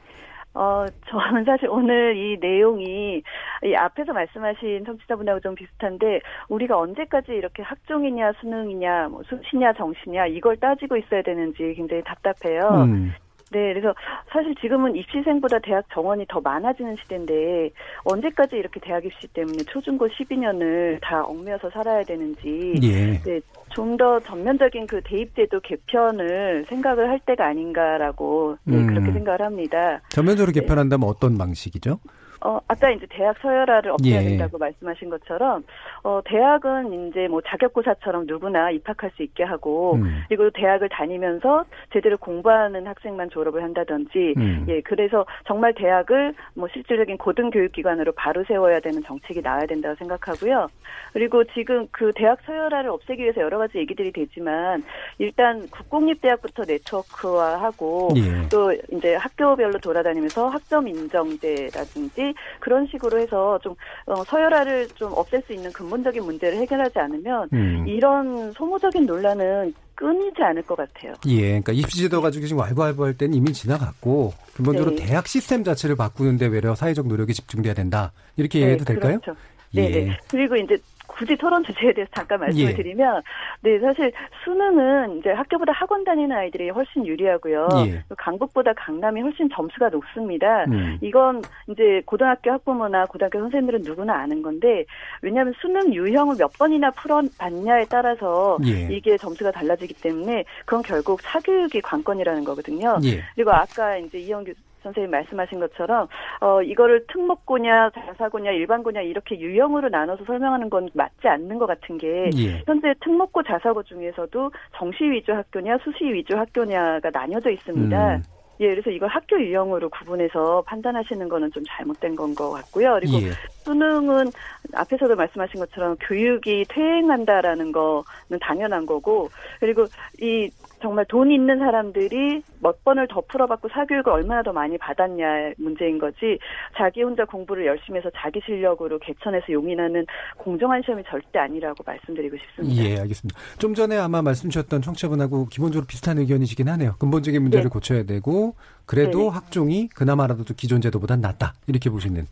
[0.57, 3.21] 어, 저는 사실 오늘 이 내용이
[3.63, 10.57] 이 앞에서 말씀하신 청취자분하고 좀 비슷한데 우리가 언제까지 이렇게 학종이냐 수능이냐 뭐 수시냐 정시냐 이걸
[10.57, 12.61] 따지고 있어야 되는지 굉장히 답답해요.
[12.85, 13.13] 음.
[13.51, 13.93] 네, 그래서
[14.31, 17.71] 사실 지금은 입시생보다 대학 정원이 더 많아지는 시대인데
[18.03, 23.19] 언제까지 이렇게 대학 입시 때문에 초중고 12년을 다 얽매여서 살아야 되는지 예.
[23.23, 28.87] 네, 좀 더 전면적인 그 대입제도 개편을 생각을 할 때가 아닌가라고 네, 음.
[28.87, 30.01] 그렇게 생각을 합니다.
[30.09, 30.61] 전면적으로 네.
[30.61, 31.99] 개편한다면 어떤 방식이죠?
[32.41, 34.29] 어, 아까 이제 대학 서열화를 없애야 예.
[34.29, 35.63] 된다고 말씀하신 것처럼,
[36.03, 40.23] 어, 대학은 이제 뭐 자격고사처럼 누구나 입학할 수 있게 하고, 음.
[40.27, 44.65] 그리고 대학을 다니면서 제대로 공부하는 학생만 졸업을 한다든지, 음.
[44.69, 50.67] 예, 그래서 정말 대학을 뭐 실질적인 고등교육기관으로 바로 세워야 되는 정책이 나와야 된다고 생각하고요.
[51.13, 54.83] 그리고 지금 그 대학 서열화를 없애기 위해서 여러 가지 얘기들이 되지만,
[55.17, 58.47] 일단 국공립대학부터 네트워크화하고, 예.
[58.49, 62.26] 또 이제 학교별로 돌아다니면서 학점 인정제라든지,
[62.59, 63.75] 그런 식으로 해서 좀
[64.05, 67.85] 어, 서열화를 좀 없앨 수 있는 근본적인 문제를 해결하지 않으면 음.
[67.87, 71.13] 이런 소모적인 논란은 끊이지 않을 것 같아요.
[71.27, 75.05] 예, 그러니까 입시제도 가지고 지금 왈부왈부할 때는 이미 지나갔고 근본적으로 네.
[75.05, 79.19] 대학 시스템 자체를 바꾸는데 외려 사회적 노력이 집중돼야 된다 이렇게 네, 얘기해도 될까요?
[79.19, 79.39] 그렇죠.
[79.73, 80.07] 네, 네.
[80.07, 80.17] 예.
[80.29, 80.77] 그리고 이제
[81.17, 82.75] 굳이 토론 주제에 대해서 잠깐 말씀을 예.
[82.75, 83.23] 드리면,
[83.61, 84.11] 네, 사실
[84.43, 87.67] 수능은 이제 학교보다 학원 다니는 아이들이 훨씬 유리하고요.
[87.87, 88.03] 예.
[88.17, 90.65] 강북보다 강남이 훨씬 점수가 높습니다.
[90.65, 90.97] 음.
[91.01, 94.85] 이건 이제 고등학교 학부모나 고등학교 선생님들은 누구나 아는 건데,
[95.21, 98.87] 왜냐하면 수능 유형을 몇 번이나 풀어봤냐에 따라서 예.
[98.93, 102.99] 이게 점수가 달라지기 때문에 그건 결국 사교육이 관건이라는 거거든요.
[103.03, 103.23] 예.
[103.33, 104.53] 그리고 아까 이제 이영규
[104.87, 106.07] 선생님 말씀하신 것처럼
[106.41, 112.29] 어 이거를 특목고냐 자사고냐 일반고냐 이렇게 유형으로 나눠서 설명하는 건 맞지 않는 것 같은 게
[112.37, 112.63] 예.
[112.65, 118.15] 현재 특목고 자사고 중에서도 정시 위주 학교냐 수시 위주 학교냐가 나뉘어져 있습니다.
[118.15, 118.23] 음.
[118.59, 122.93] 예, 그래서 이걸 학교 유형으로 구분해서 판단하시는 거는 좀 잘못된 건 것 같고요.
[122.99, 123.31] 그리고 예.
[123.63, 124.31] 수능은
[124.73, 129.29] 앞에서도 말씀하신 것처럼 교육이 퇴행한다라는 거는 당연한 거고,
[129.59, 129.85] 그리고
[130.19, 130.49] 이
[130.81, 136.37] 정말 돈 있는 사람들이 몇 번을 더 풀어받고 사교육을 얼마나 더 많이 받았냐 문제인 거지
[136.77, 140.05] 자기 혼자 공부를 열심히 해서 자기 실력으로 개천해서 용인하는
[140.37, 142.83] 공정한 시험이 절대 아니라고 말씀드리고 싶습니다.
[142.83, 143.39] 예, 알겠습니다.
[143.57, 146.95] 좀 전에 아마 말씀 주셨던 청취자분하고 기본적으로 비슷한 의견이시긴 하네요.
[146.99, 147.69] 근본적인 문제를 네.
[147.69, 148.55] 고쳐야 되고
[148.85, 149.29] 그래도 네네.
[149.29, 152.25] 학종이 그나마라도 기존 제도보단 낫다 이렇게 보시는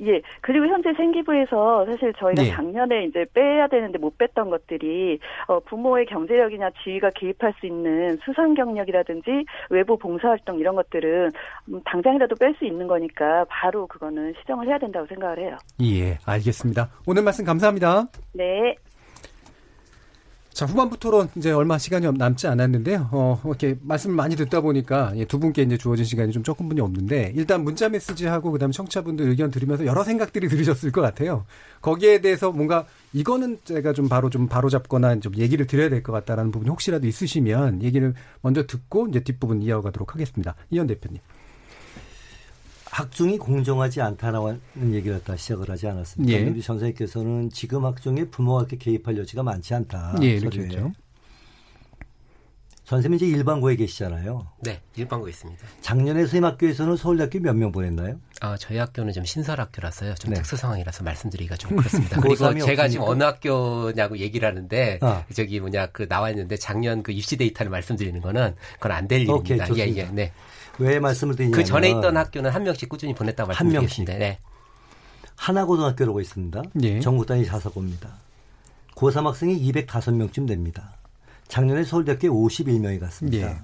[0.00, 0.20] 예.
[0.40, 2.50] 그리고 현재 생기부에서 사실 저희가 예.
[2.50, 8.54] 작년에 이제 빼야 되는데 못 뺐던 것들이 어, 부모의 경제력이나 지위가 개입할 수 있는 수상
[8.54, 11.30] 경력이라든지 외부 봉사활동 이런 것들은
[11.68, 15.56] 음, 당장이라도 뺄 수 있는 거니까 바로 그거는 시정을 해야 된다고 생각을 해요.
[15.82, 16.88] 예, 알겠습니다.
[17.06, 18.06] 오늘 말씀 감사합니다.
[18.32, 18.74] 네.
[20.58, 23.10] 자, 후반부 토론 이제 얼마 시간이 남지 않았는데요.
[23.12, 27.32] 어, 이렇게 말씀을 많이 듣다 보니까 예, 두 분께 이제 주어진 시간이 좀 조금뿐이 없는데
[27.36, 31.44] 일단 문자 메시지하고 그다음에 청취자분들 의견 들으면서 여러 생각들이 들으셨을 것 같아요.
[31.80, 36.10] 거기에 대해서 뭔가 이거는 제가 좀 바로 좀 바로 잡거나 좀 얘기를 드려야 될 것
[36.10, 40.56] 같다라는 부분이 혹시라도 있으시면 얘기를 먼저 듣고 이제 뒷부분 이어가도록 하겠습니다.
[40.70, 41.20] 이현 대표님.
[42.90, 44.60] 학종이 공정하지 않다라는
[44.92, 46.32] 얘기를 갖다 시작을 하지 않았습니까?
[46.32, 46.44] 예.
[46.48, 50.16] 우리 선생님께서는 지금 학종에 부모가 이렇게 개입할 여지가 많지 않다.
[50.22, 50.92] 예, 이렇게 했죠.
[52.84, 54.46] 선생님 이제 일반고에 계시잖아요.
[54.62, 55.62] 네, 일반고에 있습니다.
[55.82, 58.18] 작년에 선생님 학교에서는 서울대학교 몇 명 보냈나요?
[58.40, 60.14] 아, 저희 학교는 좀 신설학교라서요.
[60.14, 60.36] 좀 네.
[60.36, 62.18] 특수 상황이라서 말씀드리기가 좀 그렇습니다.
[62.22, 65.22] 그리고 제가 지금 어느 학교냐고 얘기를 하는데 아.
[65.34, 69.66] 저기 뭐냐 그 나와 있는데 작년 그 입시 데이터를 말씀드리는 거는 그건 안 될 일입니다.
[69.70, 70.32] 오케이, 예, 예, 네.
[70.78, 74.04] 왜 말씀을 드리냐면 그 전에 있던 학교는 한 명씩 꾸준히 보냈다고 명씩.
[74.18, 74.38] 네.
[75.36, 76.62] 하나고등학교라고 있습니다.
[76.82, 77.00] 예.
[77.00, 78.10] 전국 단위 자사고입니다.
[78.94, 80.92] 고3 학생이 205명쯤 됩니다.
[81.46, 83.48] 작년에 서울대학교에 51명이 갔습니다.
[83.50, 83.58] 예.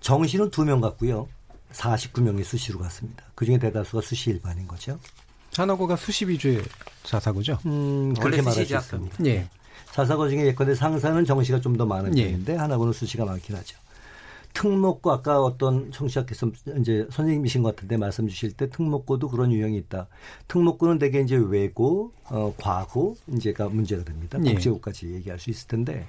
[0.00, 1.28] 정시는 2명 갔고요.
[1.72, 3.24] 49명이 수시로 갔습니다.
[3.34, 4.98] 그중에 대다수가 수시 일반인 거죠.
[5.56, 6.62] 하나고가 수시 위주의
[7.02, 7.58] 자사고죠?
[7.66, 9.24] 음, 그렇게 말할 수 있습니다.
[9.26, 9.48] 예.
[9.92, 12.24] 자사고 중에 예컨대 상사는 정시가 좀 더 많은 예.
[12.26, 13.76] 편인데 하나고는 수시가 많긴 하죠.
[14.56, 16.50] 특목고 아까 어떤 청취자께서
[16.80, 20.08] 이제 선생님이신 것 같은데 말씀 주실 때 특목고도 그런 유형이 있다.
[20.48, 24.38] 특목고는 대개 이제 외고, 어, 과고 이제가 문제가 됩니다.
[24.46, 24.54] 예.
[24.54, 26.06] 국제고까지 얘기할 수 있을 텐데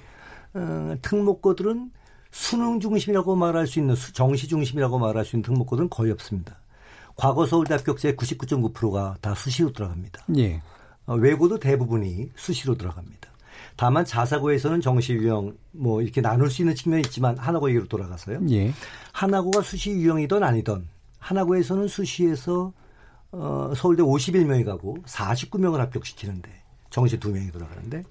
[0.54, 1.90] 어, 특목고들은
[2.30, 6.56] 수능 중심이라고 말할 수 있는 정시 중심이라고 말할 수 있는 특목고들은 거의 없습니다.
[7.16, 10.24] 과거 서울대 합격자의 99.9%가 다 수시로 들어갑니다.
[10.38, 10.62] 예.
[11.04, 13.28] 어, 외고도 대부분이 수시로 들어갑니다.
[13.78, 18.40] 다만 자사고에서는 정시 유형 뭐 이렇게 나눌 수 있는 측면이 있지만 하나고 얘기로 돌아가서요.
[18.50, 18.72] 예.
[19.12, 20.88] 하나고가 수시 유형이든 아니든
[21.20, 22.72] 하나고에서는 수시에서
[23.30, 26.50] 어, 서울대 51명이 가고 49명을 합격시키는데
[26.90, 28.02] 정시 2명이 돌아가는데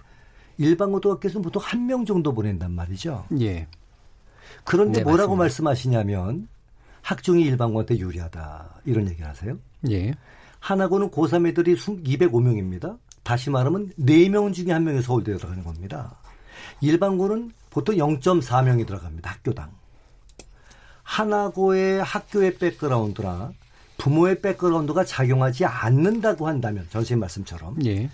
[0.57, 3.25] 일반 고등학교에서는 보통 한명 정도 보낸단 말이죠.
[3.41, 3.67] 예.
[4.63, 5.63] 그런데 네, 뭐라고 맞습니다.
[5.65, 6.47] 말씀하시냐면
[7.01, 9.57] 학종이 일반고한테 유리하다 이런 얘기를 하세요.
[9.89, 10.13] 예.
[10.59, 12.97] 하나고는 고3 애들이 205명입니다.
[13.27, 16.15] 다시 말하면 4명 중에 1명이 서울대에 들어가는 겁니다.
[16.79, 19.29] 일반고는 보통 0.4명이 들어갑니다.
[19.29, 19.69] 학교당.
[21.03, 23.51] 하나고의 학교의 백그라운드나
[23.97, 28.09] 부모의 백그라운드가 작용하지 않는다고 한다면 전선생님 말씀처럼 예.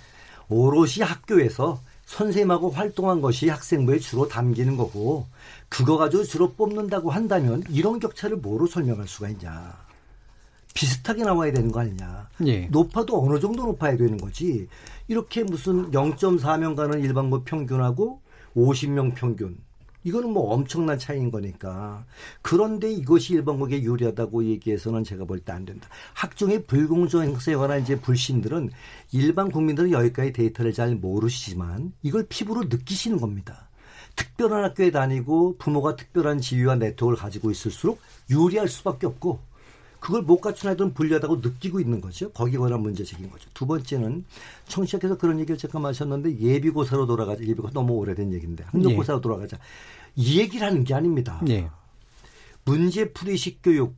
[0.49, 5.27] 오롯이 학교에서 선생님하고 활동한 것이 학생부에 주로 담기는 거고
[5.69, 9.83] 그거 가지고 주로 뽑는다고 한다면 이런 격차를 뭐로 설명할 수가 있냐.
[10.73, 12.29] 비슷하게 나와야 되는 거 아니냐.
[12.47, 12.65] 예.
[12.67, 14.67] 높아도 어느 정도 높아야 되는 거지.
[15.07, 18.21] 이렇게 무슨 0.4명 가는 일반고 평균하고
[18.55, 19.57] 50명 평균.
[20.05, 22.05] 이거는 뭐 엄청난 차이인 거니까.
[22.41, 25.87] 그런데 이것이 일반국에 유리하다고 얘기해서는 제가 볼 때 안 된다.
[26.13, 28.69] 학종의 불공정 행사에 관한 이제 불신들은
[29.13, 33.69] 일반 국민들은 여기까지 데이터를 잘 모르시지만 이걸 피부로 느끼시는 겁니다.
[34.15, 37.99] 특별한 학교에 다니고 부모가 특별한 지위와 네트워크를 가지고 있을수록
[38.29, 39.39] 유리할 수밖에 없고
[40.03, 42.29] 그걸 못 갖춘 아이들은 불리하다고 느끼고 있는 거죠.
[42.33, 43.49] 거기에 관한 문제적인 거죠.
[43.53, 44.25] 두 번째는
[44.67, 47.41] 청취자께서 그런 얘기를 잠깐 하셨는데 예비고사로 돌아가자.
[47.41, 49.21] 예비고사 너무 오래된 얘기인데 학력고사로 예.
[49.21, 49.57] 돌아가자.
[50.17, 51.41] 이 얘기를 하는 게 아닙니다.
[51.47, 51.69] 예.
[52.65, 53.95] 문제풀이식 교육,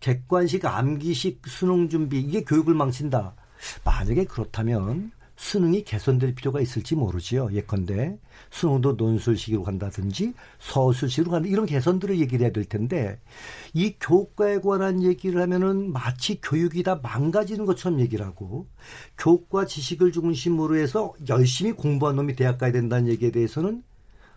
[0.00, 3.34] 객관식 암기식 수능 준비 이게 교육을 망친다.
[3.84, 5.12] 만약에 그렇다면
[5.44, 7.50] 수능이 개선될 필요가 있을지 모르지요.
[7.52, 8.18] 예컨대
[8.50, 13.20] 수능도 논술식으로 간다든지 서술식으로 간다 이런 개선들을 얘기를 해야 될 텐데
[13.74, 18.66] 이 교과에 관한 얘기를 하면은 마치 교육이 다 망가지는 것처럼 얘기를 하고
[19.18, 23.82] 교과 지식을 중심으로 해서 열심히 공부한 놈이 대학 가야 된다는 얘기에 대해서는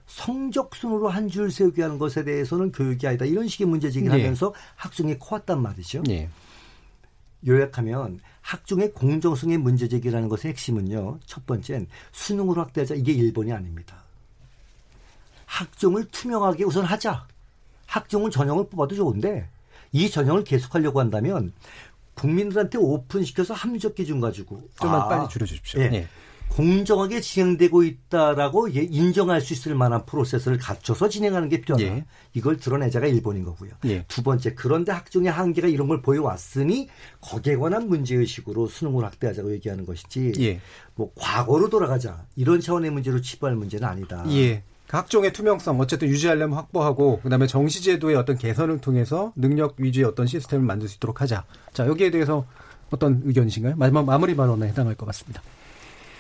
[0.08, 4.24] 성적 순으로 한 줄 세우게 하는 것에 대해서는 교육이 아니다 이런 식의 문제 제기를 네.
[4.24, 6.04] 하면서 학종이 커왔단 말이죠.
[6.04, 6.30] 네.
[7.48, 11.20] 요약하면 학종의 공정성의 문제 제기라는 것의 핵심은요.
[11.26, 12.96] 첫 번째는 수능으로 확대하자.
[12.96, 14.04] 이게 1번이 아닙니다.
[15.46, 17.28] 학종을 투명하게 우선 하자.
[17.88, 19.50] 학종은 전형을 뽑아도 좋은데
[19.92, 21.52] 이 전형을 계속하려고 한다면
[22.14, 25.82] 국민들한테 오픈시켜서 합리적 기준 가지고 좀만 아, 빨리 줄여주십시오.
[25.82, 25.90] 예.
[25.90, 26.08] 네.
[26.50, 31.86] 공정하게 진행되고 있다라고 예, 인정할 수 있을 만한 프로세스를 갖춰서 진행하는 게 필요하다.
[31.86, 32.06] 예.
[32.34, 33.72] 이걸 드러내자가 일본인 거고요.
[33.86, 34.06] 예.
[34.08, 36.90] 두 번째 그런데 학종의 한계가 이런 걸 보여왔으니
[37.22, 40.60] 거기에 관한 문제의식으로 수능을 확대하자고 얘기하는 것이지 예.
[40.96, 44.26] 뭐 과거로 돌아가자 이런 차원의 문제로 치부할 문제는 아니다.
[44.32, 44.64] 예.
[44.88, 50.88] 각종의 투명성 어쨌든 유지하려면 확보하고 그다음에 정시제도의 어떤 개선을 통해서 능력 위주의 어떤 시스템을 만들
[50.88, 51.44] 수 있도록 하자.
[51.74, 52.46] 자 여기에 대해서
[52.90, 53.76] 어떤 의견이신가요?
[53.76, 55.42] 마지막 마무리 발언에 해당할 것 같습니다.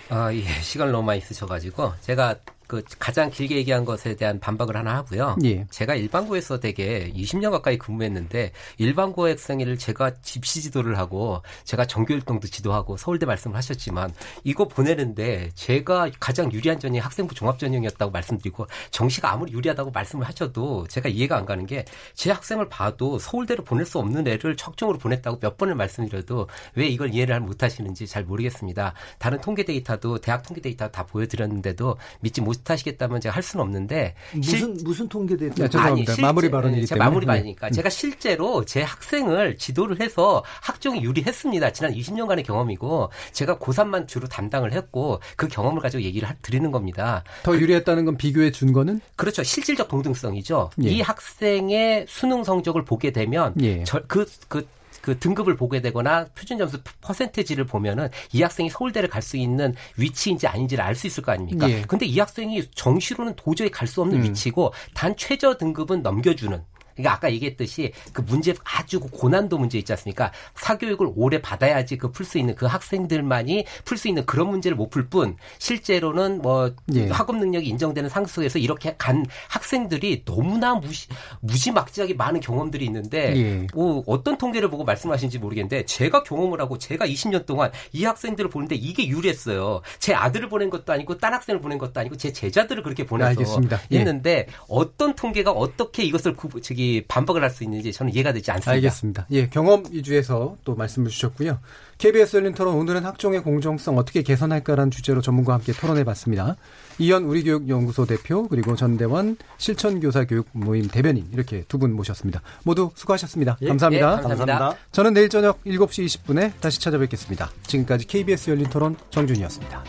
[0.10, 0.42] 아, 예.
[0.62, 2.36] 시간을 너무 많이 쓰셔가지고 제가
[2.68, 5.38] 그 가장 길게 얘기한 것에 대한 반박을 하나 하고요.
[5.44, 5.66] 예.
[5.70, 12.98] 제가 일반고에서 되게 20년 가까이 근무했는데 일반고 학생회를 제가 진학 지도를 하고 제가 정규활동도 지도하고
[12.98, 14.14] 서울대 말씀을 하셨지만
[14.44, 21.10] 이거 보내는데 제가 가장 유리한 전형이 학생부 종합전형이었다고 말씀드리고 정시가 아무리 유리하다고 말씀을 하셔도 제가
[21.10, 25.58] 이해가 안 가는 게 제 학생을 봐도 서울대로 보낼 수 없는 애를 학종으로 보냈다고 몇
[25.58, 28.94] 번을 말씀드려도 왜 이걸 이해를 못 하시는지 잘 모르겠습니다.
[29.20, 34.16] 다른 통계 데이터도 대학 통계 데이터 다 보여드렸는데도 믿지 못 못하시겠다면 제가 할 수는 없는데
[34.34, 34.84] 무슨 실...
[34.84, 35.64] 무슨 통계 데이터?
[35.64, 36.14] 네, 죄송합니다.
[36.14, 37.74] 실제, 마무리 발언이기 때문에 마무리 발언이니까 네.
[37.74, 41.74] 제가 실제로 제 학생을 지도를 해서 학종이 유리했습니다.
[41.74, 47.24] 지난 20년간의 경험이고 제가 고3만 주로 담당을 했고 그 경험을 가지고 얘기를 드리는 겁니다.
[47.44, 49.02] 더 유리했다는 건 비교해 준 거는?
[49.16, 49.44] 그렇죠.
[49.44, 50.72] 실질적 동등성이죠.
[50.84, 50.90] 예.
[50.90, 53.84] 이 학생의 수능 성적을 보게 되면 예.
[53.84, 54.68] 저, 그, 그
[55.08, 60.48] 그 등급을 보게 되거나 표준 점수 퍼센테지를 보면은 이 학생이 서울대를 갈 수 있는 위치인지
[60.48, 61.70] 아닌지를 알 수 있을 거 아닙니까?
[61.70, 61.82] 예.
[61.82, 64.24] 근데 이 학생이 정시로는 도저히 갈 수 없는 음.
[64.24, 66.62] 위치고 단 최저 등급은 넘겨주는
[66.98, 70.32] 그러니까 아까 얘기했듯이 그 문제 아주 고난도 문제 있지 않습니까?
[70.56, 74.90] 사교육을 오래 받아야지 그 풀 수 있는 그 학생들만이 풀 수 있는 그런 문제를 못
[74.90, 77.08] 풀 뿐 실제로는 뭐 예.
[77.10, 81.08] 학업 능력이 인정되는 상황에서 이렇게 간 학생들이 너무나 무시
[81.42, 83.68] 무지막지하게 많은 경험들이 있는데 예.
[83.74, 88.76] 뭐 어떤 통계를 보고 말씀하신지 모르겠는데 제가 경험을 하고 제가 20년 동안 이 학생들을 보는데
[88.76, 89.82] 이게 유리했어요.
[90.00, 93.82] 제 아들을 보낸 것도 아니고 딴 학생을 보낸 것도 아니고 제 제자들을 그렇게 보내서 알겠습니다.
[93.92, 94.00] 예.
[94.00, 98.72] 했는데 어떤 통계가 어떻게 이것을 구, 저기 반박을 할 수 있는지 저는 이해가 되지 않습니다.
[98.72, 99.26] 알겠습니다.
[99.32, 101.60] 예, 경험 위주에서 또 말씀을 주셨고요.
[101.98, 106.56] KBS 열린 토론 오늘은 학종의 공정성 어떻게 개선할까라는 주제로 전문가와 함께 토론해 봤습니다.
[107.00, 112.42] 이현 우리교육연구소 대표 그리고 전대원 실천교사 교육 모임 대변인 이렇게 두 분 모셨습니다.
[112.64, 113.58] 모두 수고하셨습니다.
[113.62, 114.18] 예, 감사합니다.
[114.20, 114.76] 예, 감사합니다.
[114.92, 117.50] 저는 내일 저녁 7시 20분에 다시 찾아뵙겠습니다.
[117.68, 119.84] 지금까지 KBS 열린 토론 정준이었습니다.